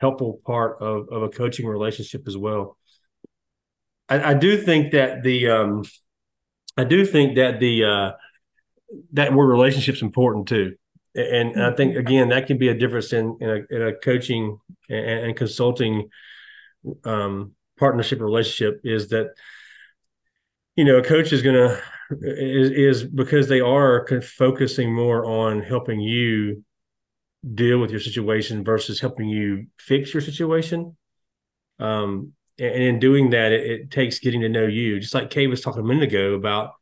helpful 0.01 0.41
part 0.45 0.81
of 0.81 1.07
of 1.09 1.23
a 1.23 1.29
coaching 1.29 1.67
relationship 1.67 2.27
as 2.27 2.35
well. 2.35 2.77
I, 4.09 4.31
I 4.31 4.33
do 4.33 4.57
think 4.57 4.91
that 4.91 5.23
the 5.23 5.49
um, 5.49 5.85
I 6.75 6.83
do 6.83 7.05
think 7.05 7.35
that 7.35 7.59
the 7.59 7.85
uh, 7.85 8.11
that 9.13 9.33
word 9.33 9.47
relationship's 9.47 10.01
important 10.01 10.47
too, 10.47 10.75
and, 11.15 11.51
and 11.51 11.63
I 11.63 11.75
think 11.75 11.95
again 11.95 12.29
that 12.29 12.47
can 12.47 12.57
be 12.57 12.69
a 12.69 12.77
difference 12.77 13.13
in 13.13 13.37
in 13.39 13.49
a, 13.49 13.75
in 13.75 13.81
a 13.87 13.93
coaching 13.93 14.59
and, 14.89 15.05
and 15.27 15.35
consulting 15.37 16.09
um, 17.05 17.53
partnership 17.77 18.19
relationship 18.19 18.81
is 18.83 19.09
that 19.09 19.33
you 20.75 20.83
know 20.83 20.97
a 20.97 21.03
coach 21.03 21.31
is 21.31 21.41
going 21.41 21.55
to 21.55 21.81
is, 22.21 22.71
is 22.71 23.03
because 23.03 23.47
they 23.47 23.61
are 23.61 24.07
focusing 24.21 24.93
more 24.93 25.25
on 25.25 25.61
helping 25.61 25.99
you 25.99 26.63
deal 27.53 27.79
with 27.79 27.91
your 27.91 27.99
situation 27.99 28.63
versus 28.63 28.99
helping 28.99 29.27
you 29.27 29.65
fix 29.79 30.13
your 30.13 30.21
situation 30.21 30.95
um, 31.81 32.33
and 32.59 32.83
in 32.83 32.99
doing 32.99 33.31
that, 33.31 33.51
it, 33.51 33.65
it, 33.65 33.91
takes 33.91 34.19
getting 34.19 34.41
to 34.41 34.49
know 34.49 34.67
you. 34.67 34.99
Just 34.99 35.15
like 35.15 35.31
Kay 35.31 35.47
was 35.47 35.61
talking 35.61 35.81
a 35.81 35.85
minute 35.85 36.03
ago 36.03 36.35
about, 36.35 36.73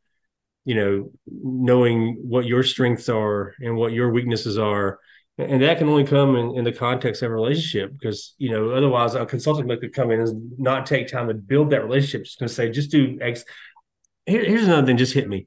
you 0.66 0.74
know, 0.74 1.10
knowing 1.26 2.18
what 2.20 2.44
your 2.44 2.62
strengths 2.62 3.08
are 3.08 3.54
and 3.60 3.76
what 3.76 3.92
your 3.92 4.10
weaknesses 4.10 4.58
are, 4.58 4.98
and 5.38 5.62
that 5.62 5.78
can 5.78 5.88
only 5.88 6.04
come 6.04 6.36
in, 6.36 6.54
in 6.58 6.64
the 6.64 6.72
context 6.72 7.22
of 7.22 7.30
a 7.30 7.34
relationship 7.34 7.92
because 7.98 8.34
you 8.36 8.50
know 8.50 8.72
otherwise 8.72 9.14
a 9.14 9.24
consultant 9.24 9.70
could 9.80 9.94
come 9.94 10.10
in 10.10 10.20
and 10.20 10.52
not 10.58 10.84
take 10.84 11.08
time 11.08 11.28
to 11.28 11.34
build 11.34 11.70
that 11.70 11.82
relationship. 11.82 12.24
Just 12.24 12.38
going 12.38 12.48
to 12.48 12.54
say, 12.54 12.70
just 12.70 12.90
do 12.90 13.18
X. 13.22 13.44
Here, 14.26 14.44
here's 14.44 14.64
another 14.64 14.86
thing. 14.86 14.98
Just 14.98 15.14
hit 15.14 15.28
me. 15.28 15.46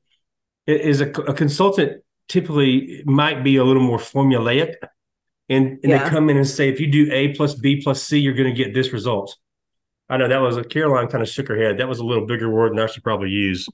Is 0.65 1.01
a, 1.01 1.09
a 1.09 1.33
consultant 1.33 2.01
typically 2.27 3.03
might 3.05 3.43
be 3.43 3.57
a 3.57 3.63
little 3.63 3.83
more 3.83 3.99
formulaic 3.99 4.75
and, 5.53 5.79
and 5.83 5.91
yeah. 5.91 6.03
they 6.03 6.09
come 6.09 6.29
in 6.29 6.37
and 6.37 6.47
say 6.47 6.69
if 6.69 6.79
you 6.79 6.87
do 6.87 7.11
a 7.11 7.29
plus 7.29 7.53
b 7.53 7.81
plus 7.81 8.03
c 8.03 8.19
you're 8.19 8.33
going 8.33 8.53
to 8.53 8.63
get 8.63 8.73
this 8.73 8.91
result 8.91 9.37
I 10.09 10.17
know 10.17 10.27
that 10.27 10.41
was 10.41 10.57
a 10.57 10.63
Caroline 10.63 11.07
kind 11.07 11.21
of 11.21 11.29
shook 11.29 11.47
her 11.47 11.57
head. 11.57 11.77
That 11.77 11.87
was 11.87 11.99
a 11.99 12.05
little 12.05 12.27
bigger 12.27 12.49
word 12.49 12.71
than 12.71 12.79
I 12.79 12.87
should 12.87 13.03
probably 13.03 13.29
use. 13.29 13.67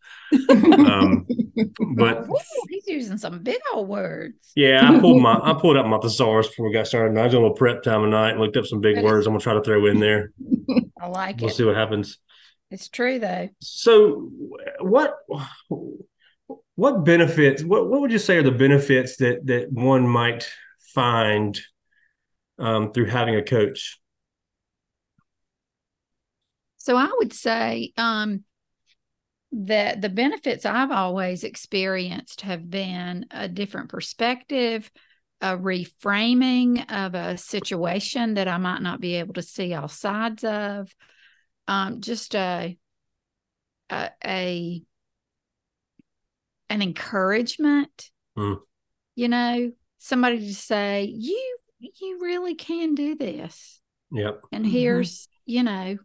Um, 0.50 1.28
but 1.98 2.30
Ooh, 2.30 2.38
he's 2.70 2.88
using 2.88 3.18
some 3.18 3.40
big 3.40 3.60
old 3.74 3.90
words. 3.90 4.52
Yeah, 4.56 4.90
I 4.90 5.00
pulled 5.00 5.22
my 5.22 5.40
I 5.42 5.54
pulled 5.60 5.76
up 5.76 5.88
my 5.88 5.98
thesaurus 6.02 6.48
before 6.48 6.68
we 6.68 6.74
got 6.74 6.88
started. 6.88 7.10
And 7.10 7.20
I 7.20 7.24
was 7.24 7.32
doing 7.32 7.44
a 7.44 7.48
little 7.48 7.58
prep 7.58 7.82
time 7.84 8.04
tonight 8.04 8.32
and 8.32 8.40
looked 8.40 8.58
up 8.58 8.66
some 8.68 8.80
big 8.80 9.04
words. 9.04 9.26
I'm 9.26 9.34
gonna 9.34 9.42
try 9.42 9.54
to 9.54 9.62
throw 9.62 9.88
in 9.88 10.00
there. 10.00 10.32
I 11.02 11.08
like 11.08 11.38
we'll 11.38 11.46
it. 11.46 11.48
We'll 11.48 11.50
see 11.50 11.64
what 11.66 11.76
happens. 11.76 12.20
It's 12.70 12.90
true 12.90 13.18
though. 13.18 13.50
So, 13.60 14.30
what 14.80 15.16
what 16.76 17.04
benefits? 17.04 17.64
What 17.64 17.90
what 17.90 18.02
would 18.02 18.12
you 18.12 18.20
say 18.20 18.38
are 18.38 18.44
the 18.44 18.52
benefits 18.52 19.18
that 19.18 19.48
that 19.48 19.72
one 19.72 20.08
might 20.08 20.48
find 20.94 21.60
um, 22.58 22.92
through 22.92 23.06
having 23.06 23.36
a 23.36 23.44
coach? 23.44 24.00
So 26.78 26.96
I 26.96 27.12
would 27.20 27.34
say 27.34 27.94
um, 27.98 28.44
that 29.52 30.02
the 30.02 30.10
benefits 30.10 30.66
I've 30.66 30.92
always 30.92 31.44
experienced 31.44 32.42
have 32.42 32.70
been 32.70 33.26
a 33.32 33.48
different 33.48 33.90
perspective, 33.90 34.90
a 35.42 35.58
reframing 35.58 36.92
of 36.92 37.16
a 37.16 37.38
situation 37.38 38.36
that 38.36 38.48
I 38.48 38.58
might 38.58 38.82
not 38.82 39.02
be 39.02 39.16
able 39.16 39.36
to 39.36 39.42
see 39.42 39.74
all 39.74 39.88
sides 39.88 40.44
of, 40.44 40.94
um, 41.68 42.02
just 42.02 42.36
a, 42.36 42.78
a, 43.90 44.10
a 44.26 44.82
an 46.70 46.82
encouragement. 46.82 48.10
Mm. 48.38 48.60
You 49.16 49.28
know, 49.28 49.72
somebody 50.00 50.40
to 50.40 50.56
say 50.56 51.04
you 51.04 51.58
you 51.80 52.20
really 52.22 52.56
can 52.56 52.96
do 52.96 53.16
this. 53.16 53.80
Yep. 54.12 54.42
And 54.52 54.66
here's 54.66 55.28
mm-hmm. 55.28 55.52
you 55.52 55.64
know 55.64 55.98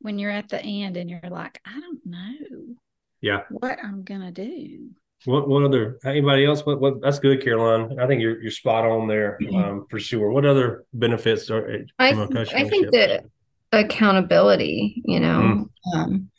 when 0.00 0.18
you're 0.18 0.30
at 0.30 0.48
the 0.48 0.60
end 0.60 0.96
and 0.96 1.10
you're 1.10 1.20
like, 1.28 1.60
I 1.64 1.80
don't 1.80 2.04
know. 2.04 2.74
Yeah. 3.20 3.42
What 3.50 3.78
I'm 3.82 4.04
gonna 4.04 4.32
do. 4.32 4.90
What 5.24 5.48
what 5.48 5.62
other 5.62 5.98
anybody 6.04 6.44
else? 6.44 6.66
What 6.66 6.80
what 6.80 7.00
that's 7.00 7.20
good, 7.20 7.42
Caroline. 7.42 7.98
I 7.98 8.06
think 8.06 8.20
you're 8.20 8.40
you're 8.42 8.50
spot 8.50 8.84
on 8.84 9.06
there 9.06 9.38
um, 9.54 9.86
for 9.88 10.00
sure. 10.00 10.30
What 10.30 10.44
other 10.44 10.84
benefits 10.92 11.48
are 11.50 11.84
I, 11.98 12.10
I 12.10 12.68
think 12.68 12.90
that 12.90 13.24
accountability, 13.70 15.00
you 15.04 15.20
know, 15.20 15.68
mm. 15.86 15.96
um, 15.96 16.30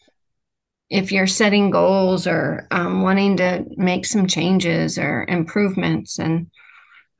if 0.89 1.11
you're 1.11 1.27
setting 1.27 1.71
goals 1.71 2.27
or 2.27 2.67
um, 2.71 3.01
wanting 3.01 3.37
to 3.37 3.65
make 3.77 4.05
some 4.05 4.27
changes 4.27 4.99
or 4.99 5.25
improvements 5.27 6.19
and 6.19 6.47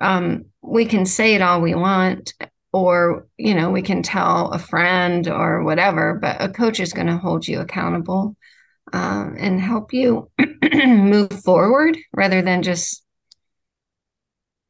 um, 0.04 0.46
we 0.62 0.86
can 0.86 1.06
say 1.06 1.34
it 1.34 1.42
all 1.42 1.62
we 1.62 1.74
want 1.74 2.34
or 2.74 3.28
you 3.38 3.54
know 3.54 3.72
we 3.72 3.82
can 3.82 4.04
tell 4.04 4.52
a 4.52 4.60
friend 4.60 5.28
or 5.28 5.63
whatever 5.63 6.16
but 6.16 6.36
a 6.42 6.50
coach 6.50 6.80
is 6.80 6.94
going 6.94 7.08
to 7.08 7.18
hold 7.18 7.48
you 7.48 7.60
accountable 7.60 8.36
um, 8.92 9.36
and 9.39 9.62
help 9.62 9.94
you 9.94 10.30
move 10.74 11.32
forward 11.44 11.98
rather 12.13 12.42
than 12.42 12.63
just 12.63 13.04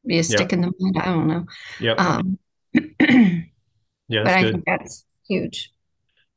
be 0.06 0.18
a 0.18 0.22
stick 0.22 0.40
yep. 0.40 0.52
in 0.52 0.60
the 0.60 0.72
mud. 0.78 1.02
I 1.02 1.06
don't 1.06 1.26
know. 1.26 1.46
Yeah 1.80 1.92
um, 1.92 2.38
yeah 4.08 4.22
but 4.22 4.28
i 4.28 4.42
good. 4.42 4.52
think 4.52 4.64
that's 4.66 5.04
huge. 5.28 5.70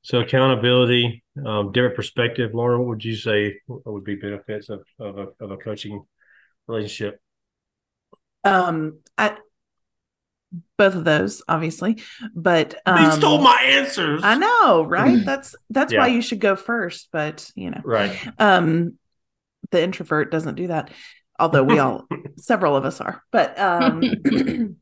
So 0.01 0.21
accountability 0.21 1.23
um, 1.45 1.71
different 1.71 1.95
perspective 1.95 2.51
laura 2.53 2.79
what 2.79 2.87
would 2.87 3.05
you 3.05 3.15
say 3.15 3.59
would 3.67 4.05
be 4.05 4.15
benefits 4.15 4.69
of, 4.69 4.83
of, 4.99 5.17
a, 5.17 5.27
of 5.43 5.51
a 5.51 5.57
coaching 5.57 6.03
relationship 6.67 7.19
um 8.47 8.99
I, 9.17 9.37
both 10.77 10.95
of 10.95 11.03
those 11.03 11.41
obviously 11.47 12.01
but 12.33 12.75
um, 12.85 13.03
he 13.03 13.11
stole 13.11 13.41
my 13.41 13.61
answers. 13.63 14.21
I 14.23 14.35
know 14.35 14.83
right? 14.83 15.19
That's 15.25 15.55
that's 15.69 15.93
yeah. 15.93 15.99
why 15.99 16.07
you 16.07 16.21
should 16.21 16.39
go 16.39 16.55
first 16.55 17.09
but 17.11 17.51
you 17.55 17.71
know. 17.71 17.81
Right. 17.83 18.17
Um 18.39 18.97
the 19.71 19.81
introvert 19.81 20.31
doesn't 20.31 20.55
do 20.55 20.67
that 20.67 20.91
although 21.39 21.63
we 21.63 21.79
all 21.79 22.07
several 22.37 22.75
of 22.75 22.85
us 22.85 23.01
are 23.01 23.23
but 23.31 23.57
um 23.59 24.01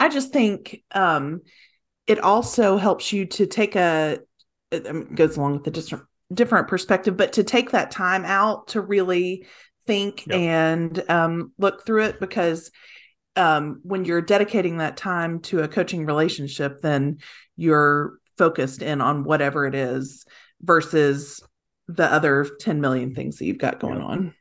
i 0.00 0.08
just 0.08 0.32
think 0.32 0.82
um 0.92 1.40
it 2.06 2.18
also 2.20 2.76
helps 2.76 3.12
you 3.12 3.26
to 3.26 3.46
take 3.46 3.76
a 3.76 4.18
it 4.70 5.14
goes 5.14 5.36
along 5.36 5.54
with 5.54 5.64
the 5.64 5.70
different 5.70 6.04
different 6.32 6.68
perspective 6.68 7.16
but 7.16 7.34
to 7.34 7.44
take 7.44 7.70
that 7.70 7.90
time 7.90 8.24
out 8.24 8.68
to 8.68 8.80
really 8.80 9.46
think 9.88 10.26
yep. 10.26 10.36
and 10.36 11.10
um 11.10 11.52
look 11.58 11.84
through 11.84 12.04
it 12.04 12.20
because 12.20 12.70
um, 13.38 13.80
when 13.84 14.04
you're 14.04 14.20
dedicating 14.20 14.78
that 14.78 14.96
time 14.96 15.40
to 15.42 15.60
a 15.60 15.68
coaching 15.68 16.04
relationship, 16.04 16.82
then 16.82 17.18
you're 17.56 18.18
focused 18.36 18.82
in 18.82 19.00
on 19.00 19.24
whatever 19.24 19.64
it 19.66 19.74
is 19.74 20.26
versus 20.60 21.40
the 21.86 22.12
other 22.12 22.46
10 22.60 22.80
million 22.80 23.14
things 23.14 23.38
that 23.38 23.46
you've 23.46 23.58
got 23.58 23.80
going 23.80 24.00
yeah. 24.00 24.04
on. 24.04 24.34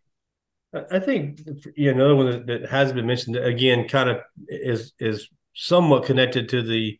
I 0.91 0.99
think 0.99 1.39
yeah, 1.77 1.91
another 1.91 2.15
one 2.15 2.29
that, 2.29 2.47
that 2.47 2.69
has 2.69 2.91
been 2.91 3.07
mentioned 3.07 3.37
again, 3.37 3.87
kind 3.87 4.09
of 4.09 4.17
is 4.49 4.91
is 4.99 5.29
somewhat 5.55 6.05
connected 6.05 6.49
to 6.49 6.61
the 6.61 6.99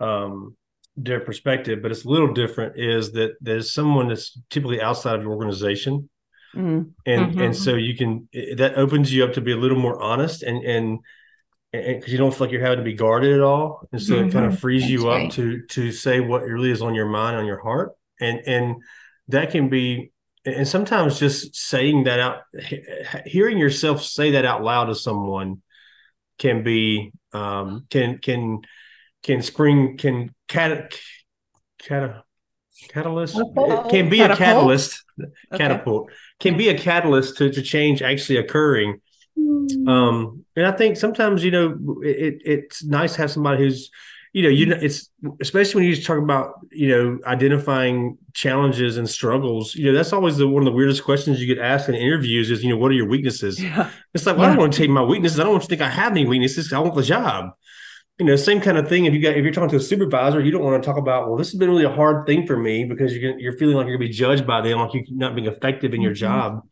um, 0.00 0.54
their 0.96 1.20
perspective, 1.20 1.80
but 1.80 1.90
it's 1.90 2.04
a 2.04 2.08
little 2.08 2.32
different. 2.34 2.78
Is 2.78 3.12
that 3.12 3.36
there's 3.40 3.72
someone 3.72 4.08
that's 4.08 4.38
typically 4.50 4.82
outside 4.82 5.16
of 5.16 5.22
your 5.22 5.32
organization, 5.32 6.09
mm-hmm. 6.54 6.90
and 7.06 7.26
mm-hmm. 7.26 7.40
and 7.40 7.56
so 7.56 7.74
you 7.74 7.96
can 7.96 8.28
that 8.56 8.74
opens 8.76 9.12
you 9.12 9.24
up 9.24 9.34
to 9.34 9.40
be 9.40 9.52
a 9.52 9.56
little 9.56 9.78
more 9.78 10.00
honest 10.00 10.42
and 10.42 10.64
and 10.64 11.00
because 11.72 12.08
you 12.08 12.18
don't 12.18 12.32
feel 12.32 12.46
like 12.46 12.50
you're 12.50 12.60
having 12.60 12.78
to 12.78 12.84
be 12.84 12.94
guarded 12.94 13.32
at 13.32 13.40
all, 13.40 13.86
and 13.92 14.02
so 14.02 14.14
mm-hmm. 14.14 14.28
it 14.28 14.32
kind 14.32 14.46
of 14.46 14.58
frees 14.58 14.82
That's 14.82 14.92
you 14.92 15.08
up 15.08 15.30
to 15.32 15.62
to 15.68 15.92
say 15.92 16.20
what 16.20 16.42
really 16.42 16.70
is 16.70 16.82
on 16.82 16.94
your 16.94 17.06
mind, 17.06 17.36
on 17.36 17.46
your 17.46 17.60
heart, 17.60 17.92
and 18.20 18.40
and 18.46 18.76
that 19.28 19.52
can 19.52 19.68
be, 19.68 20.12
and 20.44 20.66
sometimes 20.66 21.20
just 21.20 21.54
saying 21.54 22.04
that 22.04 22.18
out, 22.18 22.38
hearing 23.24 23.58
yourself 23.58 24.02
say 24.02 24.32
that 24.32 24.44
out 24.44 24.64
loud 24.64 24.86
to 24.86 24.96
someone, 24.96 25.62
can 26.38 26.64
be 26.64 27.12
um, 27.32 27.86
can 27.88 28.18
can 28.18 28.62
can 29.22 29.42
spring 29.42 29.96
can 29.96 30.34
cat 30.48 30.92
cat 31.78 32.24
catalyst 32.88 33.36
catapult. 33.36 33.90
can 33.90 34.08
be 34.08 34.18
catapult? 34.18 34.40
a 34.40 34.44
catalyst 34.44 35.04
okay. 35.20 35.58
catapult 35.58 36.10
can 36.40 36.56
be 36.56 36.68
a 36.68 36.78
catalyst 36.78 37.36
to, 37.38 37.50
to 37.50 37.62
change 37.62 38.02
actually 38.02 38.38
occurring. 38.38 39.00
Um, 39.86 40.44
and 40.56 40.66
I 40.66 40.72
think 40.72 40.96
sometimes 40.96 41.44
you 41.44 41.50
know 41.50 42.00
it, 42.02 42.42
it's 42.44 42.84
nice 42.84 43.14
to 43.14 43.22
have 43.22 43.30
somebody 43.30 43.62
who's 43.62 43.90
you 44.32 44.42
know 44.42 44.48
you 44.48 44.66
know 44.66 44.78
it's 44.80 45.08
especially 45.40 45.80
when 45.80 45.90
you 45.90 46.02
talk 46.02 46.18
about 46.18 46.54
you 46.70 46.88
know 46.88 47.18
identifying 47.26 48.18
challenges 48.32 48.96
and 48.96 49.08
struggles 49.08 49.74
you 49.74 49.84
know 49.84 49.92
that's 49.92 50.12
always 50.12 50.36
the 50.36 50.46
one 50.46 50.62
of 50.62 50.66
the 50.66 50.72
weirdest 50.72 51.04
questions 51.04 51.40
you 51.40 51.52
get 51.52 51.62
asked 51.62 51.88
in 51.88 51.94
interviews 51.94 52.50
is 52.50 52.62
you 52.62 52.70
know 52.70 52.76
what 52.76 52.90
are 52.90 52.94
your 52.94 53.08
weaknesses? 53.08 53.62
Yeah. 53.62 53.90
it's 54.14 54.26
like 54.26 54.36
well, 54.36 54.46
yeah. 54.46 54.52
i 54.52 54.54
don't 54.54 54.60
want 54.60 54.72
to 54.72 54.78
take 54.78 54.90
my 54.90 55.02
weaknesses. 55.02 55.40
I 55.40 55.44
don't 55.44 55.52
want 55.52 55.64
you 55.64 55.68
to 55.68 55.76
think 55.76 55.82
i 55.82 55.90
have 55.90 56.12
any 56.12 56.26
weaknesses. 56.26 56.72
I 56.72 56.78
want 56.78 56.94
the 56.94 57.02
job 57.02 57.52
you 58.20 58.26
know 58.26 58.36
same 58.36 58.60
kind 58.60 58.78
of 58.78 58.88
thing 58.88 59.06
if 59.06 59.14
you 59.14 59.20
got 59.20 59.36
if 59.36 59.42
you're 59.42 59.52
talking 59.52 59.70
to 59.70 59.76
a 59.76 59.80
supervisor 59.80 60.40
you 60.40 60.52
don't 60.52 60.62
want 60.62 60.80
to 60.80 60.86
talk 60.86 60.98
about 60.98 61.28
well 61.28 61.36
this 61.36 61.50
has 61.50 61.58
been 61.58 61.70
really 61.70 61.84
a 61.84 61.90
hard 61.90 62.26
thing 62.26 62.46
for 62.46 62.56
me 62.56 62.84
because 62.84 63.16
you're 63.16 63.38
you're 63.38 63.56
feeling 63.56 63.76
like 63.76 63.86
you're 63.86 63.96
going 63.96 64.08
to 64.08 64.12
be 64.12 64.14
judged 64.14 64.46
by 64.46 64.60
them 64.60 64.78
like 64.78 64.92
you're 64.94 65.04
not 65.10 65.34
being 65.34 65.48
effective 65.48 65.94
in 65.94 66.00
your 66.00 66.12
mm-hmm. 66.12 66.20
job 66.20 66.68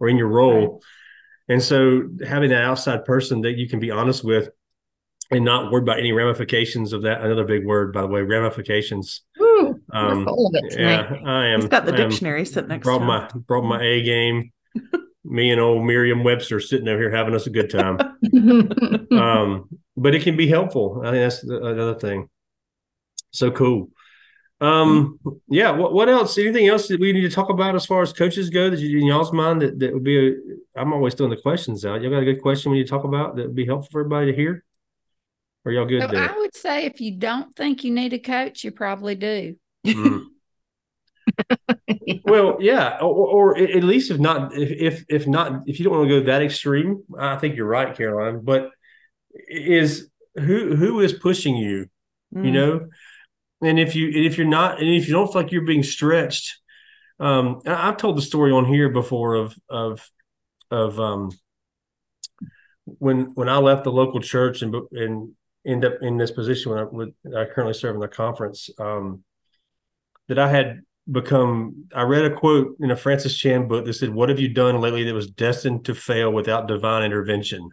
or 0.00 0.08
in 0.08 0.16
your 0.16 0.28
role 0.28 0.72
right 0.74 0.82
and 1.48 1.62
so 1.62 2.08
having 2.26 2.50
that 2.50 2.62
outside 2.62 3.04
person 3.04 3.42
that 3.42 3.58
you 3.58 3.68
can 3.68 3.80
be 3.80 3.90
honest 3.90 4.24
with 4.24 4.48
and 5.30 5.44
not 5.44 5.72
worried 5.72 5.82
about 5.82 5.98
any 5.98 6.12
ramifications 6.12 6.92
of 6.92 7.02
that, 7.02 7.22
another 7.22 7.44
big 7.44 7.64
word, 7.64 7.92
by 7.92 8.02
the 8.02 8.06
way, 8.06 8.22
ramifications 8.22 9.22
Um, 9.94 10.26
of 10.26 10.50
it 10.54 10.78
yeah. 10.78 11.16
I 11.26 11.48
am. 11.48 11.60
He's 11.60 11.68
got 11.68 11.84
the 11.84 11.92
I 11.92 11.96
dictionary 11.96 12.44
sitting 12.46 12.68
next 12.68 12.84
to 12.84 12.98
brought 12.98 13.02
him. 13.02 13.06
my 13.06 13.28
brought 13.46 13.64
my 13.64 13.82
A 13.82 14.02
game. 14.02 14.52
Me 15.24 15.50
and 15.50 15.60
old 15.60 15.84
Merriam 15.86 16.24
Webster 16.24 16.60
sitting 16.60 16.88
over 16.88 16.98
here 16.98 17.10
having 17.10 17.34
us 17.34 17.46
a 17.46 17.50
good 17.50 17.70
time. 17.70 17.98
um, 19.12 19.68
but 19.96 20.14
it 20.14 20.22
can 20.22 20.36
be 20.36 20.48
helpful. 20.48 21.02
I 21.04 21.10
think 21.10 21.22
that's 21.22 21.40
the, 21.42 21.64
another 21.64 21.94
thing. 21.94 22.28
So 23.30 23.50
cool. 23.50 23.90
Um, 24.60 25.18
yeah. 25.48 25.70
What, 25.70 25.92
what 25.92 26.08
else? 26.08 26.38
Anything 26.38 26.68
else 26.68 26.88
that 26.88 27.00
we 27.00 27.12
need 27.12 27.22
to 27.22 27.30
talk 27.30 27.50
about 27.50 27.74
as 27.74 27.84
far 27.84 28.02
as 28.02 28.12
coaches 28.12 28.48
go 28.48 28.70
that 28.70 28.78
you, 28.78 28.98
in 28.98 29.06
y'all's 29.06 29.32
mind 29.32 29.62
that, 29.62 29.78
that 29.80 29.92
would 29.92 30.04
be 30.04 30.28
a, 30.28 30.34
I'm 30.76 30.92
always 30.92 31.14
throwing 31.14 31.30
the 31.30 31.40
questions 31.40 31.84
out. 31.84 32.00
Y'all 32.00 32.10
got 32.10 32.22
a 32.22 32.24
good 32.24 32.42
question 32.42 32.70
when 32.70 32.78
you 32.78 32.86
talk 32.86 33.04
about 33.04 33.36
that 33.36 33.46
would 33.46 33.56
be 33.56 33.66
helpful 33.66 33.88
for 33.90 34.00
everybody 34.00 34.30
to 34.30 34.36
hear? 34.36 34.64
Are 35.64 35.72
y'all 35.72 35.86
good 35.86 36.02
So 36.02 36.08
there? 36.08 36.30
I 36.30 36.36
would 36.38 36.54
say 36.54 36.84
if 36.86 37.00
you 37.00 37.16
don't 37.16 37.54
think 37.54 37.84
you 37.84 37.92
need 37.92 38.12
a 38.12 38.18
coach, 38.18 38.64
you 38.64 38.70
probably 38.70 39.14
do. 39.14 39.56
Mm. 39.86 40.26
Well, 42.24 42.58
yeah, 42.60 42.98
or, 43.00 43.54
or 43.54 43.58
at 43.58 43.84
least 43.84 44.10
if 44.10 44.18
not, 44.18 44.56
if, 44.56 44.70
if 44.70 45.04
if 45.08 45.26
not, 45.26 45.62
if 45.66 45.78
you 45.78 45.84
don't 45.84 45.96
want 45.96 46.08
to 46.08 46.20
go 46.20 46.26
that 46.26 46.42
extreme, 46.42 47.02
I 47.18 47.36
think 47.36 47.56
you're 47.56 47.66
right, 47.66 47.96
Caroline. 47.96 48.40
But 48.42 48.70
is 49.48 50.08
who 50.34 50.76
who 50.76 51.00
is 51.00 51.12
pushing 51.12 51.56
you? 51.56 51.86
Mm. 52.34 52.44
You 52.44 52.50
know, 52.50 52.88
and 53.62 53.78
if 53.78 53.94
you 53.94 54.06
and 54.08 54.24
if 54.24 54.38
you're 54.38 54.46
not, 54.46 54.80
and 54.80 54.88
if 54.88 55.06
you 55.06 55.12
don't 55.14 55.32
feel 55.32 55.42
like 55.42 55.52
you're 55.52 55.62
being 55.62 55.82
stretched, 55.82 56.58
um, 57.20 57.60
I've 57.66 57.96
told 57.96 58.16
the 58.16 58.22
story 58.22 58.52
on 58.52 58.64
here 58.64 58.88
before 58.88 59.34
of 59.34 59.54
of 59.68 60.10
of 60.70 60.98
um 60.98 61.30
when 62.84 63.34
when 63.34 63.48
I 63.48 63.58
left 63.58 63.84
the 63.84 63.92
local 63.92 64.20
church 64.20 64.62
and 64.62 64.74
and 64.92 65.32
end 65.64 65.84
up 65.84 65.94
in 66.02 66.16
this 66.16 66.30
position 66.30 66.72
when 66.72 66.80
I 66.80 66.84
would 66.84 67.14
I 67.36 67.44
currently 67.44 67.74
serve 67.74 67.94
in 67.94 68.00
the 68.00 68.08
conference, 68.08 68.70
um, 68.78 69.24
that 70.28 70.38
I 70.38 70.48
had 70.48 70.80
become 71.10 71.84
I 71.94 72.02
read 72.02 72.24
a 72.24 72.34
quote 72.34 72.76
in 72.80 72.90
a 72.90 72.96
Francis 72.96 73.36
Chan 73.36 73.68
book 73.68 73.84
that 73.84 73.94
said, 73.94 74.14
What 74.14 74.28
have 74.28 74.40
you 74.40 74.48
done 74.48 74.80
lately 74.80 75.04
that 75.04 75.14
was 75.14 75.30
destined 75.30 75.84
to 75.86 75.94
fail 75.94 76.32
without 76.32 76.68
divine 76.68 77.04
intervention? 77.04 77.70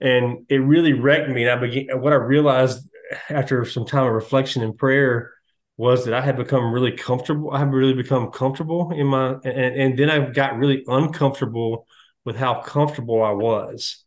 And 0.00 0.46
it 0.48 0.58
really 0.58 0.92
wrecked 0.92 1.28
me. 1.28 1.44
And 1.44 1.50
I 1.50 1.66
began 1.66 2.00
what 2.00 2.12
I 2.12 2.16
realized 2.16 2.88
after 3.30 3.64
some 3.64 3.86
time 3.86 4.06
of 4.06 4.12
reflection 4.12 4.62
and 4.62 4.76
prayer 4.76 5.32
was 5.76 6.04
that 6.04 6.14
I 6.14 6.20
had 6.20 6.36
become 6.36 6.72
really 6.72 6.92
comfortable. 6.92 7.50
I 7.52 7.60
had 7.60 7.72
really 7.72 7.94
become 7.94 8.30
comfortable 8.30 8.90
in 8.92 9.06
my 9.06 9.34
and, 9.44 9.46
and 9.46 9.98
then 9.98 10.10
I 10.10 10.30
got 10.30 10.58
really 10.58 10.84
uncomfortable 10.86 11.86
with 12.24 12.36
how 12.36 12.60
comfortable 12.60 13.22
I 13.22 13.30
was. 13.30 14.04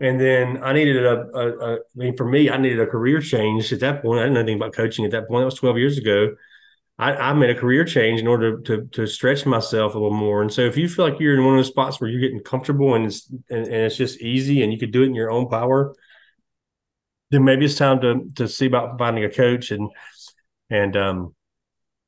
And 0.00 0.20
then 0.20 0.62
I 0.62 0.72
needed 0.72 1.04
a, 1.04 1.20
a, 1.34 1.58
a 1.58 1.74
I 1.74 1.78
mean, 1.94 2.16
for 2.16 2.26
me, 2.28 2.50
I 2.50 2.56
needed 2.56 2.80
a 2.80 2.86
career 2.86 3.20
change 3.20 3.72
at 3.72 3.80
that 3.80 4.02
point. 4.02 4.20
I 4.20 4.22
didn't 4.22 4.34
know 4.34 4.40
anything 4.40 4.56
about 4.56 4.74
coaching 4.74 5.04
at 5.04 5.10
that 5.12 5.28
point. 5.28 5.42
That 5.42 5.46
was 5.46 5.54
12 5.54 5.78
years 5.78 5.98
ago. 5.98 6.34
I, 6.98 7.12
I 7.12 7.32
made 7.32 7.50
a 7.50 7.58
career 7.58 7.84
change 7.84 8.20
in 8.20 8.26
order 8.26 8.60
to, 8.60 8.86
to 8.92 9.06
stretch 9.06 9.46
myself 9.46 9.94
a 9.94 9.98
little 9.98 10.16
more. 10.16 10.42
And 10.42 10.52
so 10.52 10.62
if 10.62 10.76
you 10.76 10.88
feel 10.88 11.08
like 11.08 11.18
you're 11.18 11.34
in 11.34 11.44
one 11.44 11.54
of 11.54 11.58
those 11.58 11.68
spots 11.68 12.00
where 12.00 12.08
you're 12.08 12.20
getting 12.20 12.42
comfortable 12.42 12.94
and 12.94 13.06
it's 13.06 13.28
and, 13.50 13.64
and 13.66 13.74
it's 13.74 13.96
just 13.96 14.20
easy 14.20 14.62
and 14.62 14.72
you 14.72 14.78
could 14.78 14.92
do 14.92 15.02
it 15.02 15.06
in 15.06 15.14
your 15.14 15.30
own 15.30 15.48
power, 15.48 15.94
then 17.30 17.44
maybe 17.44 17.64
it's 17.64 17.76
time 17.76 18.00
to 18.00 18.30
to 18.36 18.48
see 18.48 18.66
about 18.66 18.98
finding 18.98 19.24
a 19.24 19.30
coach 19.30 19.72
and 19.72 19.90
and 20.70 20.96
um 20.96 21.34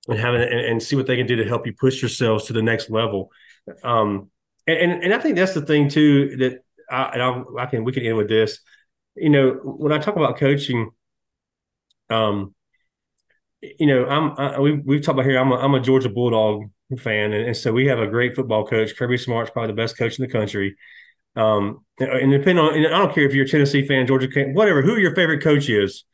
and 0.08 0.18
having 0.18 0.40
and, 0.40 0.60
and 0.60 0.82
see 0.82 0.94
what 0.94 1.06
they 1.06 1.16
can 1.16 1.26
do 1.26 1.36
to 1.36 1.44
help 1.44 1.66
you 1.66 1.72
push 1.72 2.00
yourselves 2.00 2.44
to 2.44 2.52
the 2.52 2.62
next 2.62 2.88
level. 2.88 3.30
Um 3.82 4.30
and 4.68 4.78
and, 4.78 5.04
and 5.04 5.14
I 5.14 5.18
think 5.18 5.36
that's 5.36 5.54
the 5.54 5.62
thing 5.66 5.88
too 5.88 6.36
that 6.36 6.62
I, 6.88 7.02
and 7.14 7.22
I'll, 7.22 7.46
I 7.58 7.66
can 7.66 7.82
we 7.82 7.92
can 7.92 8.04
end 8.04 8.16
with 8.16 8.28
this. 8.28 8.60
You 9.16 9.30
know, 9.30 9.50
when 9.64 9.92
I 9.92 9.98
talk 9.98 10.16
about 10.16 10.36
coaching, 10.36 10.90
um, 12.10 12.54
you 13.62 13.86
know, 13.86 14.06
I'm 14.06 14.32
I, 14.38 14.60
we 14.60 14.72
we've 14.72 15.02
talked 15.02 15.18
about 15.18 15.28
here. 15.28 15.38
I'm 15.38 15.52
a, 15.52 15.56
I'm 15.56 15.74
a 15.74 15.80
Georgia 15.80 16.08
Bulldog 16.08 16.64
fan, 16.98 17.32
and, 17.32 17.46
and 17.46 17.56
so 17.56 17.72
we 17.72 17.86
have 17.86 17.98
a 17.98 18.06
great 18.06 18.36
football 18.36 18.66
coach. 18.66 18.96
Kirby 18.96 19.18
Smart's 19.18 19.50
probably 19.50 19.72
the 19.72 19.76
best 19.76 19.98
coach 19.98 20.18
in 20.18 20.24
the 20.24 20.32
country. 20.32 20.76
Um, 21.34 21.84
and, 22.00 22.10
and 22.10 22.32
depending 22.32 22.64
on, 22.64 22.74
and 22.74 22.86
I 22.86 22.98
don't 22.98 23.14
care 23.14 23.24
if 23.24 23.34
you're 23.34 23.44
a 23.44 23.48
Tennessee 23.48 23.86
fan, 23.86 24.06
Georgia, 24.06 24.28
whatever, 24.52 24.82
who 24.82 24.96
your 24.96 25.14
favorite 25.14 25.42
coach 25.42 25.68
is. 25.68 26.04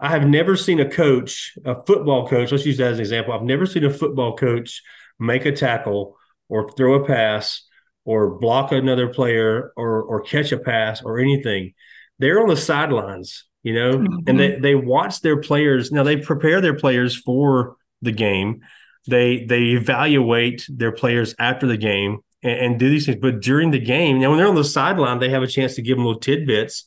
I 0.00 0.10
have 0.10 0.28
never 0.28 0.56
seen 0.56 0.78
a 0.78 0.88
coach, 0.88 1.58
a 1.64 1.84
football 1.84 2.28
coach. 2.28 2.52
Let's 2.52 2.64
use 2.64 2.76
that 2.76 2.92
as 2.92 2.98
an 2.98 3.00
example. 3.00 3.34
I've 3.34 3.42
never 3.42 3.66
seen 3.66 3.84
a 3.84 3.92
football 3.92 4.36
coach 4.36 4.80
make 5.18 5.44
a 5.44 5.50
tackle 5.50 6.16
or 6.48 6.70
throw 6.70 7.02
a 7.02 7.06
pass 7.06 7.64
or 8.04 8.38
block 8.38 8.70
another 8.70 9.08
player 9.08 9.72
or 9.76 10.02
or 10.02 10.20
catch 10.22 10.52
a 10.52 10.58
pass 10.58 11.02
or 11.02 11.18
anything. 11.18 11.74
They're 12.20 12.40
on 12.40 12.48
the 12.48 12.56
sidelines, 12.56 13.44
you 13.62 13.74
know, 13.74 13.98
Mhm. 13.98 14.28
and 14.28 14.38
they 14.40 14.58
they 14.58 14.74
watch 14.74 15.20
their 15.20 15.36
players. 15.40 15.90
Now 15.92 16.02
they 16.02 16.16
prepare 16.16 16.60
their 16.60 16.74
players 16.74 17.16
for 17.16 17.76
the 18.02 18.12
game. 18.12 18.60
They 19.08 19.44
they 19.44 19.62
evaluate 19.70 20.66
their 20.68 20.92
players 20.92 21.34
after 21.38 21.66
the 21.66 21.76
game 21.76 22.18
and, 22.42 22.58
and 22.60 22.78
do 22.78 22.88
these 22.90 23.06
things. 23.06 23.18
But 23.20 23.40
during 23.40 23.70
the 23.70 23.78
game, 23.80 24.20
now 24.20 24.30
when 24.30 24.38
they're 24.38 24.48
on 24.48 24.54
the 24.54 24.64
sideline, 24.64 25.18
they 25.18 25.30
have 25.30 25.42
a 25.42 25.46
chance 25.46 25.74
to 25.76 25.82
give 25.82 25.96
them 25.96 26.04
little 26.06 26.20
tidbits. 26.20 26.84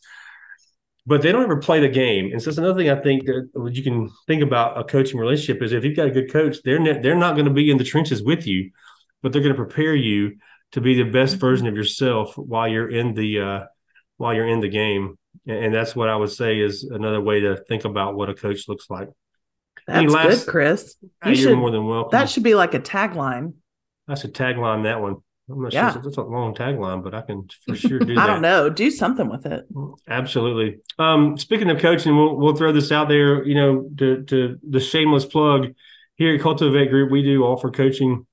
But 1.08 1.24
they 1.24 1.32
don't 1.32 1.42
ever 1.44 1.58
play 1.58 1.80
the 1.80 1.90
game, 1.90 2.32
and 2.32 2.40
so 2.40 2.52
that's 2.52 2.60
another 2.60 2.76
thing 2.80 2.92
I 2.92 3.02
think 3.02 3.26
that 3.26 3.50
you 3.74 3.82
can 3.82 4.08
think 4.28 4.44
about 4.44 4.78
a 4.80 4.84
coaching 4.84 5.20
relationship 5.20 5.64
is 5.64 5.74
if 5.74 5.84
you've 5.84 5.96
got 5.96 6.08
a 6.08 6.12
good 6.12 6.32
coach, 6.32 6.58
they're 6.64 6.78
ne- 6.80 7.00
they're 7.02 7.16
not 7.16 7.34
going 7.34 7.48
to 7.48 7.54
be 7.54 7.72
in 7.72 7.80
the 7.80 7.84
trenches 7.84 8.22
with 8.22 8.46
you, 8.46 8.70
but 9.24 9.34
they're 9.34 9.42
going 9.42 9.56
to 9.56 9.64
prepare 9.66 9.96
you 9.96 10.38
to 10.74 10.80
be 10.80 10.94
the 10.94 11.10
best 11.10 11.38
version 11.38 11.66
of 11.66 11.76
yourself 11.76 12.38
while 12.38 12.68
you're 12.68 12.88
in 12.90 13.16
the 13.16 13.40
uh, 13.40 13.60
while 14.18 14.36
you're 14.36 14.48
in 14.48 14.60
the 14.60 14.70
game, 14.70 15.18
and, 15.48 15.74
that's 15.74 15.96
what 15.96 16.10
I 16.10 16.16
would 16.16 16.32
say 16.32 16.60
is 16.60 16.84
another 16.84 17.22
way 17.22 17.40
to 17.42 17.58
think 17.68 17.86
about 17.86 18.16
what 18.16 18.30
a 18.30 18.34
coach 18.34 18.68
looks 18.68 18.90
like. 18.90 19.10
That's 19.88 20.12
last- 20.14 20.46
good, 20.46 20.52
Chris. 20.52 20.96
Hey, 21.24 21.32
You 21.32 21.36
you're 21.38 21.50
should- 21.52 21.58
more 21.58 21.72
than 21.72 21.86
welcome. 21.88 22.12
That 22.12 22.30
should 22.30 22.44
be 22.44 22.56
like 22.56 22.74
a 22.74 22.80
tagline. 22.80 23.54
I 24.08 24.16
should 24.16 24.34
tagline 24.34 24.84
that 24.84 25.02
one. 25.02 25.16
I'm 25.50 25.64
not 25.64 25.74
Yeah. 25.74 25.92
sure 25.92 26.02
that's 26.02 26.18
a 26.18 26.22
long 26.24 26.54
tagline, 26.54 27.04
but 27.04 27.14
I 27.14 27.22
can 27.22 27.48
for 27.68 27.76
sure 27.76 28.00
do 28.00 28.06
that. 28.16 28.18
I 28.20 28.28
don't 28.28 28.42
know. 28.42 28.70
Do 28.70 28.90
something 28.92 29.28
with 29.30 29.46
it. 29.46 29.66
Absolutely. 30.08 30.80
Um, 31.00 31.38
speaking 31.38 31.70
of 31.70 31.80
coaching, 31.80 32.16
we'll 32.16 32.36
we'll 32.38 32.56
throw 32.56 32.72
this 32.72 32.92
out 32.92 33.08
there. 33.10 33.44
You 33.44 33.56
know, 33.56 33.90
to 33.98 34.24
to 34.24 34.60
the 34.70 34.80
shameless 34.80 35.26
plug 35.26 35.74
here 36.16 36.36
at 36.36 36.42
Cultiv8 36.42 36.90
Group, 36.90 37.12
we 37.12 37.24
do 37.24 37.44
offer 37.44 37.70
coaching, 37.72 38.26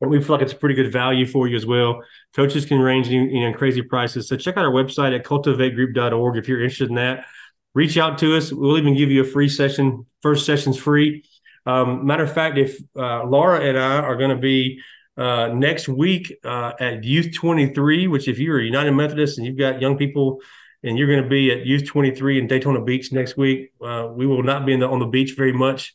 and 0.00 0.10
we 0.10 0.22
feel 0.22 0.36
like 0.36 0.42
it's 0.42 0.52
a 0.52 0.56
pretty 0.56 0.74
good 0.74 0.92
value 0.92 1.26
for 1.26 1.48
you 1.48 1.56
as 1.56 1.66
well. 1.66 2.02
Coaches 2.34 2.64
can 2.64 2.78
range 2.78 3.08
in, 3.08 3.52
crazy 3.54 3.82
prices, 3.82 4.28
so 4.28 4.36
check 4.36 4.56
out 4.56 4.64
our 4.64 4.72
website 4.72 5.14
at 5.14 5.24
cultiv8group.org 5.24 6.36
if 6.36 6.48
you're 6.48 6.62
interested 6.62 6.88
in 6.88 6.94
that. 6.96 7.26
Reach 7.74 7.98
out 7.98 8.18
to 8.18 8.36
us. 8.36 8.52
We'll 8.52 8.78
even 8.78 8.96
give 8.96 9.10
you 9.10 9.22
a 9.22 9.26
free 9.26 9.48
session. 9.48 10.06
First 10.22 10.46
session's 10.46 10.78
free. 10.78 11.24
Um, 11.66 12.06
matter 12.06 12.24
of 12.24 12.32
fact, 12.32 12.58
if 12.58 12.78
uh, 12.96 13.24
Laura 13.24 13.60
and 13.60 13.78
I 13.78 13.98
are 13.98 14.16
going 14.16 14.30
to 14.30 14.36
be 14.36 14.80
uh, 15.18 15.48
next 15.48 15.88
week 15.88 16.32
uh, 16.44 16.72
at 16.80 17.04
Youth 17.04 17.34
23, 17.34 18.06
which 18.06 18.28
if 18.28 18.38
you're 18.38 18.60
a 18.60 18.64
United 18.64 18.92
Methodist 18.92 19.38
and 19.38 19.46
you've 19.46 19.58
got 19.58 19.82
young 19.82 19.98
people 19.98 20.40
and 20.82 20.96
you're 20.96 21.08
going 21.08 21.22
to 21.22 21.28
be 21.28 21.50
at 21.50 21.66
Youth 21.66 21.86
23 21.86 22.38
in 22.38 22.46
Daytona 22.46 22.80
Beach 22.80 23.12
next 23.12 23.36
week, 23.36 23.72
uh, 23.84 24.08
we 24.10 24.26
will 24.26 24.42
not 24.42 24.64
be 24.64 24.76
the, 24.76 24.88
on 24.88 25.00
the 25.00 25.06
beach 25.06 25.34
very 25.36 25.52
much. 25.52 25.92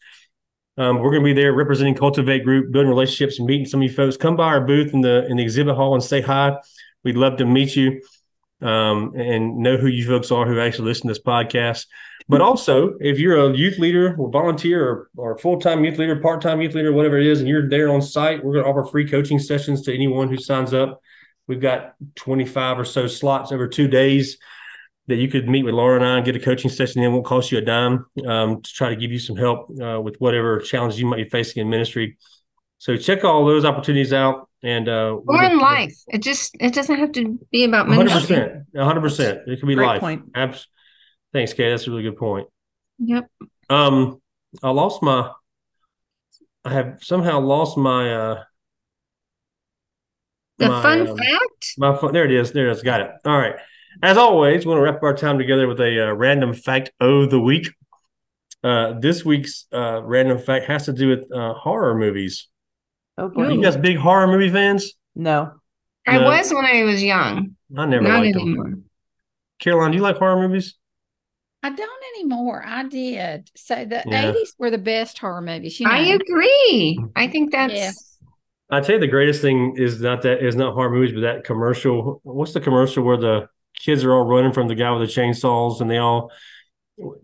Um, 0.77 0.99
we're 0.99 1.11
going 1.11 1.21
to 1.21 1.25
be 1.25 1.33
there 1.33 1.53
representing 1.53 1.95
Cultiv8 1.95 2.43
Group, 2.43 2.71
building 2.71 2.89
relationships, 2.89 3.37
and 3.37 3.47
meeting 3.47 3.65
some 3.65 3.81
of 3.81 3.89
you 3.89 3.95
folks. 3.95 4.17
Come 4.17 4.35
by 4.35 4.47
our 4.47 4.61
booth 4.61 4.93
in 4.93 5.01
the 5.01 5.25
in 5.27 5.37
the 5.37 5.43
exhibit 5.43 5.75
hall 5.75 5.93
and 5.93 6.03
say 6.03 6.21
hi. 6.21 6.57
We'd 7.03 7.17
love 7.17 7.37
to 7.37 7.45
meet 7.45 7.75
you 7.75 8.01
um, 8.61 9.13
and 9.15 9.57
know 9.57 9.77
who 9.77 9.87
you 9.87 10.07
folks 10.07 10.31
are 10.31 10.47
who 10.47 10.59
actually 10.59 10.85
listen 10.85 11.07
to 11.07 11.13
this 11.13 11.21
podcast. 11.21 11.85
But 12.29 12.41
also, 12.41 12.95
if 12.99 13.19
you're 13.19 13.37
a 13.37 13.55
youth 13.55 13.77
leader 13.77 14.15
or 14.17 14.31
volunteer 14.31 14.87
or, 14.87 15.09
or 15.17 15.37
full 15.37 15.59
time 15.59 15.83
youth 15.83 15.99
leader, 15.99 16.19
part 16.19 16.41
time 16.41 16.61
youth 16.61 16.73
leader, 16.73 16.91
whatever 16.91 17.19
it 17.19 17.27
is, 17.27 17.39
and 17.39 17.47
you're 17.47 17.69
there 17.69 17.89
on 17.89 18.01
site, 18.01 18.43
we're 18.43 18.53
going 18.53 18.63
to 18.63 18.69
offer 18.69 18.89
free 18.89 19.07
coaching 19.07 19.39
sessions 19.39 19.81
to 19.83 19.93
anyone 19.93 20.29
who 20.29 20.37
signs 20.37 20.73
up. 20.73 21.01
We've 21.47 21.61
got 21.61 21.93
25 22.15 22.79
or 22.79 22.85
so 22.85 23.05
slots 23.07 23.51
over 23.51 23.67
two 23.67 23.89
days 23.89 24.37
that 25.07 25.15
you 25.17 25.27
could 25.27 25.49
meet 25.49 25.63
with 25.63 25.73
Laura 25.73 25.95
and 25.97 26.05
I 26.05 26.17
and 26.17 26.25
get 26.25 26.35
a 26.35 26.39
coaching 26.39 26.71
session. 26.71 27.03
It 27.03 27.09
won't 27.09 27.25
cost 27.25 27.51
you 27.51 27.57
a 27.57 27.61
dime 27.61 28.05
um, 28.25 28.61
to 28.61 28.73
try 28.73 28.89
to 28.89 28.95
give 28.95 29.11
you 29.11 29.19
some 29.19 29.35
help 29.35 29.69
uh, 29.81 29.99
with 30.01 30.15
whatever 30.19 30.59
challenges 30.59 30.99
you 30.99 31.05
might 31.05 31.17
be 31.17 31.29
facing 31.29 31.61
in 31.61 31.69
ministry. 31.69 32.17
So 32.77 32.95
check 32.97 33.23
all 33.23 33.45
those 33.45 33.65
opportunities 33.65 34.13
out. 34.13 34.49
And 34.65 34.87
uh, 34.87 35.17
Or 35.27 35.43
in 35.43 35.59
life. 35.59 35.93
It 36.07 36.21
just 36.21 36.55
it 36.57 36.73
doesn't 36.73 36.97
have 36.97 37.11
to 37.13 37.37
be 37.51 37.65
about 37.65 37.89
ministry. 37.89 38.37
100%. 38.37 38.65
100%. 38.73 39.47
It 39.47 39.59
could 39.59 39.67
be 39.67 39.75
Great 39.75 39.85
life. 39.87 39.99
point. 39.99 40.23
Abs- 40.35 40.67
Thanks, 41.33 41.51
Kay. 41.51 41.69
That's 41.69 41.85
a 41.87 41.89
really 41.91 42.03
good 42.03 42.15
point. 42.17 42.47
Yep. 42.99 43.29
Um, 43.69 44.21
I 44.61 44.69
lost 44.69 45.03
my. 45.03 45.31
I 46.63 46.71
have 46.71 46.99
somehow 47.01 47.41
lost 47.41 47.77
my. 47.77 48.13
uh 48.13 48.43
The 50.59 50.69
my, 50.69 50.81
fun 50.81 51.07
um, 51.09 51.17
fact. 51.17 51.73
My 51.77 51.97
phone. 51.97 52.13
There 52.13 52.23
it 52.23 52.31
is. 52.31 52.51
There 52.53 52.69
it 52.69 52.71
is. 52.71 52.83
Got 52.83 53.01
it. 53.01 53.11
All 53.25 53.37
right. 53.37 53.55
As 54.01 54.17
always, 54.17 54.65
we 54.65 54.69
want 54.69 54.79
to 54.79 54.83
wrap 54.91 55.03
our 55.03 55.13
time 55.15 55.37
together 55.37 55.67
with 55.67 55.79
a 55.79 56.09
uh, 56.09 56.13
random 56.13 56.53
fact 56.53 56.91
of 56.99 57.29
the 57.29 57.39
week. 57.39 57.69
Uh, 58.63 58.97
this 58.99 59.25
week's 59.25 59.65
uh, 59.73 60.01
random 60.03 60.37
fact 60.39 60.65
has 60.65 60.85
to 60.85 60.93
do 60.93 61.09
with 61.09 61.31
uh, 61.31 61.53
horror 61.53 61.95
movies. 61.97 62.47
Oh 63.17 63.31
Are 63.35 63.51
you 63.51 63.61
guys 63.61 63.77
big 63.77 63.97
horror 63.97 64.27
movie 64.27 64.49
fans? 64.49 64.93
No. 65.15 65.51
I 66.07 66.17
No. 66.17 66.25
was 66.25 66.51
when 66.53 66.65
I 66.65 66.83
was 66.83 67.03
young. 67.03 67.55
I 67.77 67.85
never 67.85 68.03
Not 68.07 68.23
liked 68.23 68.33
them. 68.33 68.41
anymore. 68.47 68.73
Caroline, 69.59 69.91
do 69.91 69.97
you 69.97 70.03
like 70.03 70.17
horror 70.17 70.47
movies? 70.47 70.75
I 71.61 71.69
don't 71.69 72.03
anymore. 72.15 72.63
I 72.65 72.83
did. 72.83 73.49
So 73.55 73.75
the 73.85 74.03
Yeah. 74.05 74.31
80s 74.33 74.53
were 74.57 74.69
the 74.71 74.77
best 74.77 75.17
horror 75.19 75.41
movies. 75.41 75.79
You 75.79 75.87
know, 75.87 75.93
I 75.93 75.99
agree. 75.99 76.99
I 77.15 77.27
think 77.27 77.51
that's 77.51 77.73
Yeah. 77.73 77.91
I 78.69 78.81
tell 78.81 78.95
you, 78.95 79.01
the 79.01 79.07
greatest 79.07 79.41
thing 79.41 79.75
is 79.77 80.01
not 80.01 80.23
that 80.23 80.43
is 80.43 80.55
not 80.55 80.73
horror 80.73 80.89
movies, 80.89 81.13
but 81.13 81.21
that 81.21 81.43
commercial. 81.43 82.21
What's 82.23 82.53
the 82.53 82.61
commercial 82.61 83.03
where 83.03 83.17
the 83.17 83.47
kids 83.77 84.03
are 84.03 84.13
all 84.13 84.25
running 84.25 84.53
from 84.53 84.67
the 84.67 84.75
guy 84.75 84.91
with 84.91 85.07
the 85.07 85.21
chainsaws, 85.21 85.81
and 85.81 85.89
they 85.89 85.97
all 85.97 86.31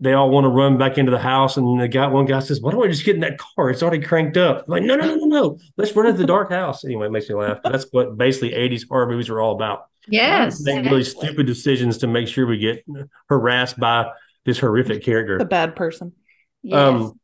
they 0.00 0.12
all 0.12 0.30
want 0.30 0.44
to 0.44 0.48
run 0.48 0.78
back 0.78 0.98
into 0.98 1.12
the 1.12 1.18
house, 1.18 1.56
and 1.56 1.80
the 1.80 1.88
guy 1.88 2.06
one 2.08 2.26
guy 2.26 2.40
says, 2.40 2.60
"Why 2.60 2.72
don't 2.72 2.84
I 2.84 2.90
just 2.90 3.04
get 3.04 3.14
in 3.14 3.20
that 3.20 3.38
car? 3.38 3.70
It's 3.70 3.82
already 3.82 4.04
cranked 4.04 4.36
up." 4.36 4.64
like, 4.68 4.82
no, 4.82 4.96
no, 4.96 5.06
no, 5.06 5.14
no, 5.14 5.26
no. 5.26 5.58
Let's 5.76 5.94
run 5.94 6.06
into 6.06 6.18
the 6.18 6.26
dark 6.26 6.50
house. 6.50 6.84
Anyway, 6.84 7.06
it 7.06 7.10
makes 7.10 7.28
me 7.28 7.34
laugh. 7.34 7.58
But 7.62 7.72
that's 7.72 7.86
what 7.92 8.16
basically 8.16 8.50
'80s 8.50 8.88
horror 8.88 9.08
movies 9.08 9.28
are 9.28 9.40
all 9.40 9.54
about. 9.54 9.86
yes. 10.08 10.60
Make 10.60 10.84
really 10.84 11.04
stupid 11.04 11.46
decisions 11.46 11.98
to 11.98 12.06
make 12.06 12.28
sure 12.28 12.46
we 12.46 12.58
get 12.58 12.84
harassed 13.28 13.78
by 13.78 14.10
this 14.44 14.58
horrific 14.58 15.04
character. 15.04 15.36
a 15.38 15.44
bad 15.44 15.76
person. 15.76 16.12
yes. 16.62 16.76
um 16.76 17.20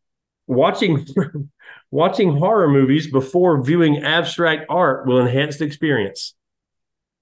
watching 0.47 1.05
watching 1.91 2.37
horror 2.37 2.69
movies 2.69 3.11
before 3.11 3.63
viewing 3.63 4.05
abstract 4.05 4.67
art 4.69 5.07
will 5.07 5.21
enhance 5.21 5.59
the 5.59 5.65
experience 5.65 6.35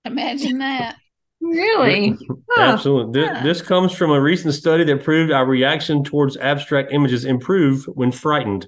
imagine 0.05 0.59
that. 0.59 0.97
Really? 1.45 2.17
Huh. 2.51 2.63
absolutely 2.73 3.21
Th- 3.21 3.33
Huh. 3.33 3.43
this 3.45 3.61
comes 3.63 3.93
from 3.93 4.11
a 4.11 4.21
recent 4.21 4.55
study 4.55 4.85
that 4.85 5.05
proved 5.05 5.31
our 5.31 5.45
reaction 5.47 6.03
towards 6.05 6.37
abstract 6.39 6.93
images 6.93 7.25
improve 7.25 7.85
when 7.87 8.11
frightened 8.13 8.67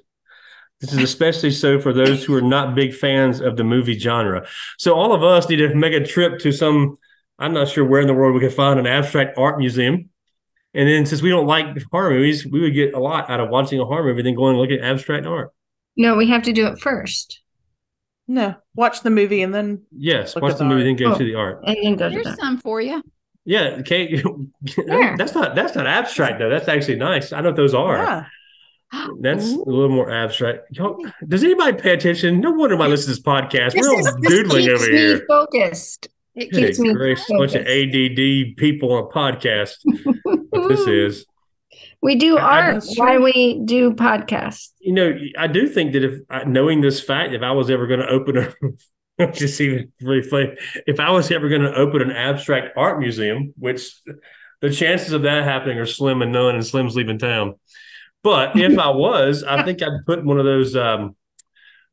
this 0.79 0.93
is 0.93 0.99
especially 0.99 1.49
so 1.49 1.79
for 1.79 1.91
those 1.91 2.23
who 2.23 2.35
are 2.35 2.41
not 2.41 2.75
big 2.75 2.93
fans 2.93 3.39
of 3.41 3.57
the 3.57 3.63
movie 3.63 3.97
genre 3.97 4.45
so 4.77 4.93
all 4.93 5.11
of 5.13 5.23
us 5.23 5.49
need 5.49 5.55
to 5.57 5.73
make 5.73 5.93
a 5.93 6.05
trip 6.05 6.39
to 6.39 6.51
some 6.51 6.97
i'm 7.39 7.53
not 7.53 7.67
sure 7.67 7.83
where 7.83 8.01
in 8.01 8.07
the 8.07 8.13
world 8.13 8.33
we 8.35 8.39
can 8.41 8.51
find 8.51 8.79
an 8.79 8.85
abstract 8.87 9.37
art 9.37 9.57
museum 9.57 10.09
and 10.75 10.87
then 10.87 11.05
since 11.05 11.21
we 11.23 11.29
don't 11.29 11.47
like 11.47 11.65
horror 11.91 12.11
movies 12.11 12.45
we 12.45 12.59
would 12.59 12.73
get 12.75 12.93
a 12.93 12.99
lot 12.99 13.27
out 13.29 13.39
of 13.39 13.49
watching 13.49 13.79
a 13.79 13.85
horror 13.85 14.03
movie 14.03 14.21
than 14.21 14.35
going 14.35 14.51
and 14.55 14.59
look 14.61 14.69
at 14.71 14.85
abstract 14.85 15.25
art 15.25 15.51
No, 15.95 16.15
we 16.15 16.27
have 16.29 16.43
to 16.43 16.53
do 16.53 16.67
it 16.67 16.79
first 16.79 17.41
No, 18.27 18.55
watch 18.75 19.01
the 19.01 19.09
movie 19.09 19.41
and 19.41 19.53
then 19.53 19.83
Yes, 19.91 20.35
watch 20.35 20.53
the 20.53 20.59
the 20.59 20.65
movie, 20.65 20.81
art. 20.89 20.97
then 20.97 21.07
go 21.07 21.13
Oh. 21.13 21.17
to 21.17 21.23
the 21.23 21.35
art. 21.35 21.63
and 21.65 21.77
then 21.81 21.95
go 21.95 22.09
to 22.09 22.13
There's 22.15 22.25
that. 22.25 22.39
some 22.39 22.57
for 22.57 22.81
you. 22.81 23.01
Yeah, 23.45 23.81
Kate. 23.83 24.21
Yeah. 24.77 25.15
That's 25.17 25.33
not 25.33 25.55
that's 25.55 25.75
not 25.75 25.87
abstract 25.87 26.39
though. 26.39 26.49
That's 26.49 26.67
actually 26.67 26.97
nice. 26.97 27.31
I 27.31 27.39
know 27.41 27.49
what 27.49 27.55
those 27.55 27.73
are. 27.73 27.97
yeah. 27.97 28.25
That's 29.21 29.45
Ooh. 29.51 29.63
a 29.67 29.69
little 29.69 29.89
more 29.89 30.09
abstract. 30.11 30.67
Y'all- 30.71 30.97
Does 31.27 31.43
anybody 31.43 31.77
pay 31.81 31.93
attention? 31.93 32.39
No 32.39 32.51
wonder 32.51 32.75
why 32.77 32.85
I 32.85 32.87
listen 32.87 33.05
to 33.07 33.11
this 33.11 33.21
podcast. 33.21 33.73
This, 33.73 33.85
We're 33.87 33.99
is, 33.99 34.07
all 34.07 34.19
this 34.21 34.31
doodling 34.31 34.65
keeps 34.65 34.81
over 34.81 34.91
me 34.91 34.97
here. 34.97 35.25
focused. 35.27 36.07
It 36.35 36.51
Good 36.51 36.65
keeps 36.67 36.79
me 36.79 36.93
gracious, 36.93 37.25
bunch 37.29 37.55
of. 37.55 37.65
ADD 37.67 38.55
people 38.57 38.93
on 38.93 39.03
a 39.03 39.07
podcast. 39.07 39.75
What 40.49 40.69
this 40.69 40.87
is. 40.87 41.25
We 42.07 42.15
do 42.15 42.37
art 42.37 42.85
why 42.95 43.17
we 43.17 43.61
do 43.65 43.91
podcasts. 43.91 44.69
You 44.79 44.93
know, 44.93 45.13
I 45.37 45.47
do 45.47 45.67
think 45.67 45.91
that 45.91 46.05
if 46.05 46.47
knowing 46.47 46.79
this 46.79 47.01
fact, 47.01 47.33
if 47.33 47.41
I 47.41 47.51
was 47.51 47.69
ever 47.69 47.85
going 47.85 47.99
to 47.99 48.07
open 48.07 48.37
a 49.19 49.27
just 49.33 49.59
even 49.59 49.91
funny, 49.99 50.55
if 50.85 51.01
I 51.01 51.11
was 51.11 51.29
ever 51.31 51.49
going 51.49 51.63
to 51.63 51.75
open 51.75 52.01
an 52.01 52.11
abstract 52.11 52.77
art 52.77 52.99
museum, 52.99 53.53
which 53.57 53.91
the 54.61 54.69
chances 54.69 55.11
of 55.11 55.23
that 55.23 55.43
happening 55.43 55.79
are 55.79 55.85
slim 55.85 56.21
and 56.21 56.31
none, 56.31 56.55
and 56.55 56.65
Slim's 56.65 56.95
leaving 56.95 57.19
town. 57.19 57.55
But 58.23 58.55
if 58.57 58.79
I 58.79 58.89
was, 58.91 59.43
I 59.43 59.65
think 59.65 59.81
I'd 59.83 60.05
put 60.05 60.23
one 60.23 60.39
of 60.39 60.45
those 60.45 60.77
um, 60.77 61.13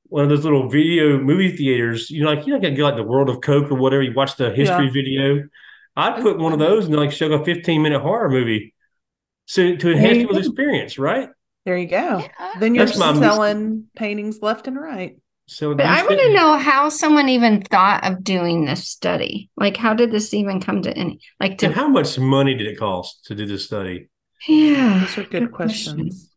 one 0.04 0.22
of 0.22 0.30
those 0.30 0.44
little 0.44 0.68
video 0.68 1.18
movie 1.18 1.56
theaters. 1.56 2.08
You 2.08 2.22
know, 2.22 2.30
like 2.32 2.46
you 2.46 2.56
know, 2.56 2.68
like, 2.68 2.78
like 2.78 2.96
the 2.96 3.02
World 3.02 3.30
of 3.30 3.40
Coke 3.40 3.72
or 3.72 3.74
whatever. 3.74 4.02
You 4.02 4.14
watch 4.14 4.36
the 4.36 4.50
history 4.50 4.86
Yeah. 4.86 4.92
video. 4.92 5.48
I'd 5.96 6.22
put 6.22 6.38
one 6.38 6.52
of 6.52 6.60
those 6.60 6.86
and 6.86 6.94
like 6.94 7.10
show 7.10 7.32
a 7.32 7.44
15 7.44 7.82
minute 7.82 8.00
horror 8.00 8.28
movie. 8.28 8.73
So 9.46 9.76
to 9.76 9.92
enhance 9.92 10.18
people's 10.18 10.46
experience, 10.46 10.98
right? 10.98 11.28
There 11.64 11.76
you 11.76 11.86
go. 11.86 12.18
Yeah. 12.18 12.52
Then 12.60 12.74
you're 12.74 12.86
That's 12.86 12.98
my- 12.98 13.14
selling 13.18 13.84
paintings 13.96 14.40
left 14.42 14.66
and 14.68 14.76
right. 14.80 15.16
So 15.46 15.74
But 15.74 15.84
I 15.84 16.02
want 16.02 16.18
to 16.20 16.32
know 16.32 16.56
how 16.56 16.88
someone 16.88 17.28
even 17.28 17.60
thought 17.60 18.02
of 18.10 18.24
doing 18.24 18.64
this 18.64 18.88
study. 18.88 19.50
Like, 19.58 19.76
how 19.76 19.92
did 19.92 20.10
this 20.10 20.32
even 20.32 20.58
come 20.60 20.80
to 20.82 20.96
any? 20.96 21.20
Like, 21.38 21.62
And 21.62 21.74
how 21.74 21.86
much 21.88 22.18
money 22.18 22.54
did 22.54 22.66
it 22.66 22.78
cost 22.78 23.26
to 23.26 23.34
do 23.34 23.44
this 23.44 23.66
study? 23.66 24.08
yeah, 24.48 25.00
Those 25.00 25.18
are 25.18 25.22
good 25.28 25.42
Good 25.42 25.52
question. 25.52 25.96
questions. 25.96 26.30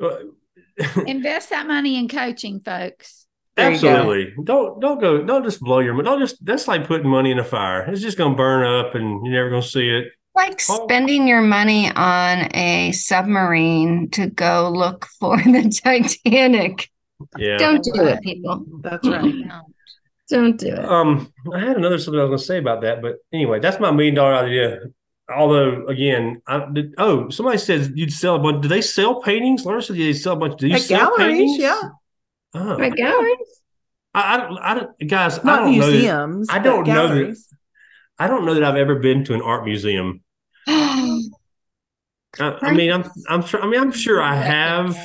Uh, 0.00 1.00
Invest 1.06 1.50
that 1.50 1.66
money 1.66 1.98
in 1.98 2.08
coaching, 2.08 2.60
folks. 2.60 3.26
There. 3.56 3.70
Absolutely. 3.72 4.32
Don't 4.42 4.80
don't 4.80 4.98
go. 5.00 5.22
Don't 5.22 5.44
just 5.44 5.60
blow 5.60 5.80
your. 5.80 6.00
Don't 6.02 6.18
just. 6.20 6.42
That's 6.44 6.66
like 6.66 6.86
putting 6.86 7.10
money 7.10 7.30
in 7.30 7.38
a 7.38 7.44
fire. 7.44 7.82
It's 7.90 8.00
just 8.00 8.16
gonna 8.16 8.34
burn 8.34 8.64
up, 8.64 8.94
and 8.94 9.26
you're 9.26 9.34
never 9.34 9.50
gonna 9.50 9.62
see 9.62 9.88
it. 9.90 10.06
Like 10.34 10.60
Oh. 10.68 10.84
spending 10.84 11.26
your 11.28 11.42
money 11.42 11.90
on 11.90 12.48
a 12.56 12.92
submarine 12.92 14.10
to 14.10 14.28
go 14.28 14.70
look 14.74 15.06
for 15.20 15.36
the 15.36 15.68
Titanic. 15.84 16.90
Yeah. 17.38 17.56
Don't 17.58 17.82
do 17.84 17.92
it, 18.06 18.20
people. 18.22 18.64
That's 18.82 19.06
right. 19.06 19.34
Don't 20.28 20.58
do 20.58 20.68
it. 20.68 20.78
Um, 20.84 21.30
I 21.52 21.60
had 21.60 21.76
another 21.76 21.98
something 21.98 22.18
I 22.18 22.24
was 22.24 22.30
gonna 22.30 22.38
say 22.38 22.58
about 22.58 22.80
that, 22.82 23.02
but 23.02 23.16
anyway, 23.32 23.60
that's 23.60 23.78
my 23.78 23.90
million 23.90 24.14
dollar 24.14 24.34
idea. 24.34 24.78
Although, 25.34 25.86
again, 25.86 26.40
I 26.46 26.66
did. 26.72 26.94
Oh, 26.98 27.28
somebody 27.30 27.58
said 27.58 27.92
you'd 27.94 28.12
sell 28.12 28.36
a 28.36 28.38
bunch. 28.38 28.62
Do 28.62 28.68
they 28.68 28.80
sell 28.82 29.20
paintings? 29.20 29.64
Laura 29.66 29.82
said 29.82 29.96
they 29.96 30.12
sell 30.14 30.32
a 30.34 30.36
bunch. 30.36 30.58
Do 30.58 30.68
you 30.68 30.74
At 30.76 30.80
sell 30.82 31.16
galleries, 31.16 31.36
paintings? 31.36 31.58
yeah. 31.58 31.80
Oh, 32.54 32.76
But 32.78 32.96
galleries? 32.96 33.36
I, 34.14 34.34
I 34.34 34.36
don't. 34.38 34.58
I 34.58 34.74
don't. 34.74 35.08
Guys, 35.08 35.38
I 35.38 35.42
don't 35.42 35.46
know. 35.78 35.80
That, 35.86 35.90
museums. 35.92 36.48
I 36.50 36.58
don't 36.58 36.86
know 36.86 37.08
that- 37.08 37.08
galleries. 37.08 37.48
I 38.18 38.28
don't 38.28 38.44
know 38.44 38.54
that 38.54 38.64
I've 38.64 38.76
ever 38.76 38.96
been 38.96 39.24
to 39.24 39.34
an 39.34 39.42
art 39.42 39.64
museum. 39.64 40.22
I, 40.66 42.56
I 42.62 42.72
mean, 42.72 42.90
I'm. 42.90 43.10
I'm 43.28 43.42
sure. 43.44 43.62
I 43.62 43.66
mean, 43.66 43.80
I'm 43.80 43.92
sure 43.92 44.22
I 44.22 44.34
have 44.34 44.96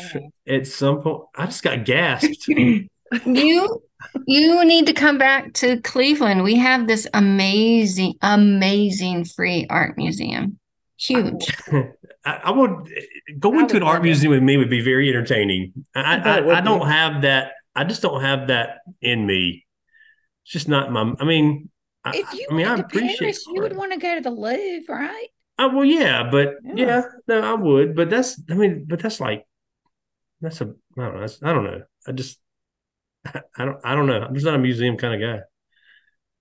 at 0.48 0.66
some 0.66 1.02
point. 1.02 1.24
I 1.36 1.46
just 1.48 1.64
got 1.64 1.84
gasped. 1.84 2.48
you 3.26 3.82
you 4.26 4.66
need 4.66 4.86
to 4.86 4.94
come 4.94 5.18
back 5.18 5.54
to 5.56 5.82
Cleveland. 5.82 6.44
We 6.44 6.56
have 6.56 6.88
this 6.88 7.08
amazing, 7.14 8.16
amazing 8.22 9.26
free 9.26 9.68
art 9.70 9.98
museum. 9.98 10.60
Huge. 10.98 11.56
I, 12.26 12.42
I 12.44 12.52
would 12.52 12.90
going 13.40 13.68
to 13.68 13.78
an 13.78 13.84
art 13.84 14.02
museum 14.02 14.32
with 14.32 14.44
me 14.44 14.58
would 14.58 14.70
be 14.70 14.82
very 14.82 15.10
entertaining. 15.10 15.74
I 15.96 16.18
I 16.18 16.58
I, 16.58 16.62
don't 16.62 16.88
have 16.88 17.22
that. 17.22 17.54
I 17.76 17.84
just 17.84 18.02
don't 18.02 18.22
have 18.22 18.48
that 18.48 18.80
in 19.02 19.26
me. 19.26 19.66
It's 20.44 20.54
just 20.54 20.68
not 20.68 20.92
my. 20.92 21.14
I 21.20 21.26
mean, 21.26 21.70
If 22.16 22.34
you 22.34 22.48
I 22.52 22.54
mean, 22.54 22.66
I 22.66 22.76
went 22.76 22.80
to 22.80 22.86
appreciate. 22.98 23.20
Paris, 23.20 23.46
you 23.48 23.62
would 23.62 23.76
want 23.76 23.94
to 23.94 24.00
go 24.00 24.16
to 24.16 24.22
the 24.22 24.30
Louvre, 24.32 24.94
right? 24.96 25.28
Uh, 25.60 25.70
well, 25.74 25.86
yeah, 25.86 26.30
but 26.30 26.56
yeah. 26.64 26.74
Yeah. 26.76 27.02
no, 27.28 27.42
I 27.42 27.54
would. 27.54 27.96
But 27.96 28.10
that's. 28.10 28.40
I 28.50 28.54
mean, 28.54 28.86
but 28.88 29.00
that's 29.00 29.20
like, 29.20 29.46
that's 30.42 30.62
a. 30.62 30.66
I 30.98 31.02
don't 31.02 31.14
know. 31.16 31.20
That's, 31.22 31.44
I 31.44 31.54
don't 31.54 31.64
know. 31.64 31.82
I 32.08 32.12
just. 32.12 32.40
I 33.26 33.66
don't. 33.66 33.78
I 33.84 33.96
don't 33.96 34.06
know. 34.08 34.22
I'm 34.22 34.34
just 34.34 34.46
not 34.46 34.56
a 34.56 34.60
museum 34.60 34.98
kind 34.98 35.16
of 35.16 35.20
guy. 35.22 35.42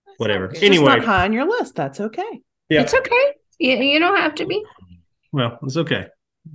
That's 0.07 0.19
Whatever. 0.19 0.47
not 0.47 0.55
good. 0.55 0.61
Just 0.61 0.65
Anyway. 0.65 0.97
not 0.97 1.05
high 1.05 1.25
on 1.25 1.33
your 1.33 1.49
list. 1.49 1.75
That's 1.77 2.01
okay. 2.01 2.41
Yeah. 2.69 2.83
It's 2.83 2.95
okay. 2.95 3.33
You, 3.59 3.77
you 3.77 3.99
don't 3.99 4.17
have 4.17 4.35
to 4.37 4.47
be. 4.47 4.63
Well, 5.33 5.59
it's 5.63 5.77
okay. 5.77 6.07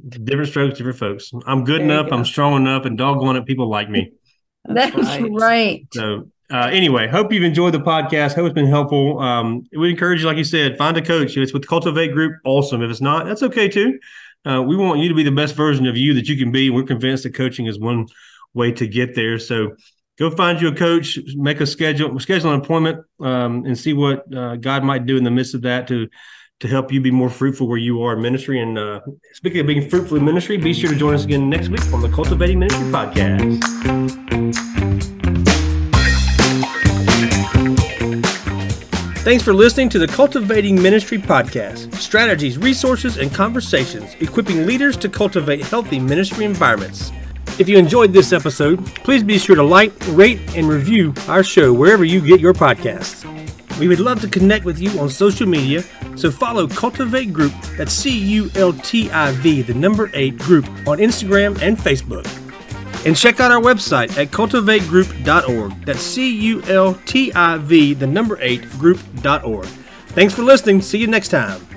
Different 0.09 0.47
strokes, 0.49 0.77
different 0.77 0.97
folks. 0.99 1.31
I'm 1.45 1.63
good 1.65 1.81
There 1.81 1.85
enough. 1.89 2.09
go. 2.09 2.15
I'm 2.15 2.25
strong 2.25 2.55
enough, 2.55 2.85
and 2.85 2.97
doggone 2.97 3.35
it, 3.35 3.45
people 3.45 3.69
like 3.69 3.89
me. 3.89 4.11
That's, 4.65 4.95
right. 5.29 5.85
So, 5.93 6.29
uh, 6.51 6.67
anyway, 6.71 7.07
hope 7.07 7.31
you've 7.31 7.43
enjoyed 7.43 7.73
the 7.73 7.79
podcast. 7.79 8.35
Hope 8.35 8.45
it's 8.45 8.53
been 8.53 8.67
helpful. 8.67 9.19
Um, 9.19 9.63
we 9.77 9.89
encourage 9.89 10.19
you, 10.19 10.27
like 10.27 10.37
you 10.37 10.43
said, 10.43 10.77
find 10.77 10.97
a 10.97 11.01
coach. 11.01 11.31
If 11.31 11.37
it's 11.37 11.53
with 11.53 11.61
the 11.61 11.67
Cultiv8 11.67 12.13
Group, 12.13 12.35
awesome. 12.43 12.81
If 12.81 12.91
it's 12.91 13.01
not, 13.01 13.25
that's 13.25 13.41
okay 13.43 13.69
too. 13.69 13.97
Uh, 14.45 14.61
we 14.61 14.75
want 14.75 14.99
you 14.99 15.07
to 15.07 15.15
be 15.15 15.23
the 15.23 15.31
best 15.31 15.55
version 15.55 15.87
of 15.87 15.95
you 15.95 16.13
that 16.15 16.27
you 16.27 16.35
can 16.37 16.51
be. 16.51 16.69
We're 16.69 16.83
convinced 16.83 17.23
that 17.23 17.35
coaching 17.35 17.67
is 17.67 17.79
one 17.79 18.07
way 18.53 18.73
to 18.73 18.85
get 18.85 19.15
there. 19.15 19.39
So, 19.39 19.75
go 20.19 20.29
find 20.29 20.61
you 20.61 20.67
a 20.67 20.75
coach, 20.75 21.17
make 21.35 21.61
a 21.61 21.65
schedule, 21.67 22.19
schedule 22.19 22.53
an 22.53 22.59
appointment, 22.59 23.05
um, 23.21 23.65
and 23.65 23.77
see 23.77 23.93
what 23.93 24.25
uh, 24.35 24.57
God 24.57 24.83
might 24.83 25.05
do 25.05 25.15
in 25.15 25.23
the 25.23 25.31
midst 25.31 25.55
of 25.55 25.61
that 25.61 25.87
to 25.87 26.09
to 26.59 26.67
help 26.67 26.91
you 26.91 27.01
be 27.01 27.11
more 27.11 27.29
fruitful 27.29 27.67
where 27.67 27.77
you 27.77 28.03
are 28.03 28.13
in 28.13 28.21
ministry. 28.21 28.59
And 28.61 28.77
uh, 28.77 28.99
speaking 29.33 29.61
of 29.61 29.67
being 29.67 29.89
fruitful 29.89 30.17
in 30.17 30.25
ministry, 30.25 30.57
be 30.57 30.73
sure 30.73 30.91
to 30.91 30.95
join 30.95 31.15
us 31.15 31.23
again 31.23 31.49
next 31.49 31.69
week 31.69 31.81
on 31.91 32.01
the 32.01 32.07
Cultiv8ing 32.09 32.57
Ministry 32.57 32.85
podcast. 32.91 33.61
Thanks 39.23 39.43
for 39.43 39.53
listening 39.53 39.87
to 39.89 39.99
the 39.99 40.07
Cultiv8ing 40.07 40.81
Ministry 40.81 41.19
podcast 41.19 41.93
strategies, 41.93 42.57
resources, 42.57 43.17
and 43.17 43.31
conversations 43.31 44.15
equipping 44.19 44.65
leaders 44.65 44.97
to 44.97 45.09
cultivate 45.09 45.63
healthy 45.63 45.99
ministry 45.99 46.43
environments. 46.43 47.11
If 47.59 47.69
you 47.69 47.77
enjoyed 47.77 48.13
this 48.13 48.33
episode, 48.33 48.83
please 48.95 49.21
be 49.21 49.37
sure 49.37 49.55
to 49.55 49.61
like, 49.61 49.93
rate, 50.07 50.39
and 50.57 50.67
review 50.67 51.13
our 51.27 51.43
show 51.43 51.71
wherever 51.71 52.03
you 52.03 52.19
get 52.19 52.39
your 52.39 52.53
podcasts. 52.53 53.23
We 53.77 53.87
would 53.87 53.99
love 53.99 54.21
to 54.21 54.27
connect 54.27 54.65
with 54.65 54.79
you 54.79 54.99
on 54.99 55.07
social 55.07 55.47
media, 55.47 55.83
so 56.15 56.31
follow 56.31 56.65
Cultiv8 56.65 57.31
Group, 57.31 57.53
that's 57.77 57.93
C 57.93 58.09
U 58.09 58.49
L 58.55 58.73
T 58.73 59.11
I 59.11 59.33
V, 59.33 59.61
the 59.61 59.75
number 59.75 60.09
8 60.15 60.35
group, 60.39 60.65
on 60.87 60.97
Instagram 60.97 61.61
and 61.61 61.77
Facebook. 61.77 62.25
And 63.05 63.17
check 63.17 63.39
out 63.39 63.51
our 63.51 63.61
website 63.61 64.15
at 64.17 64.27
cultiv8group.org. 64.27 65.85
That's 65.85 66.01
C 66.01 66.29
U 66.29 66.61
L 66.63 66.95
T 67.05 67.33
I 67.33 67.57
V, 67.57 67.93
the 67.93 68.07
number 68.07 68.37
8 68.39 68.69
group.org. 68.71 69.65
Thanks 70.07 70.33
for 70.33 70.43
listening. 70.43 70.81
See 70.81 70.99
you 70.99 71.07
next 71.07 71.29
time. 71.29 71.70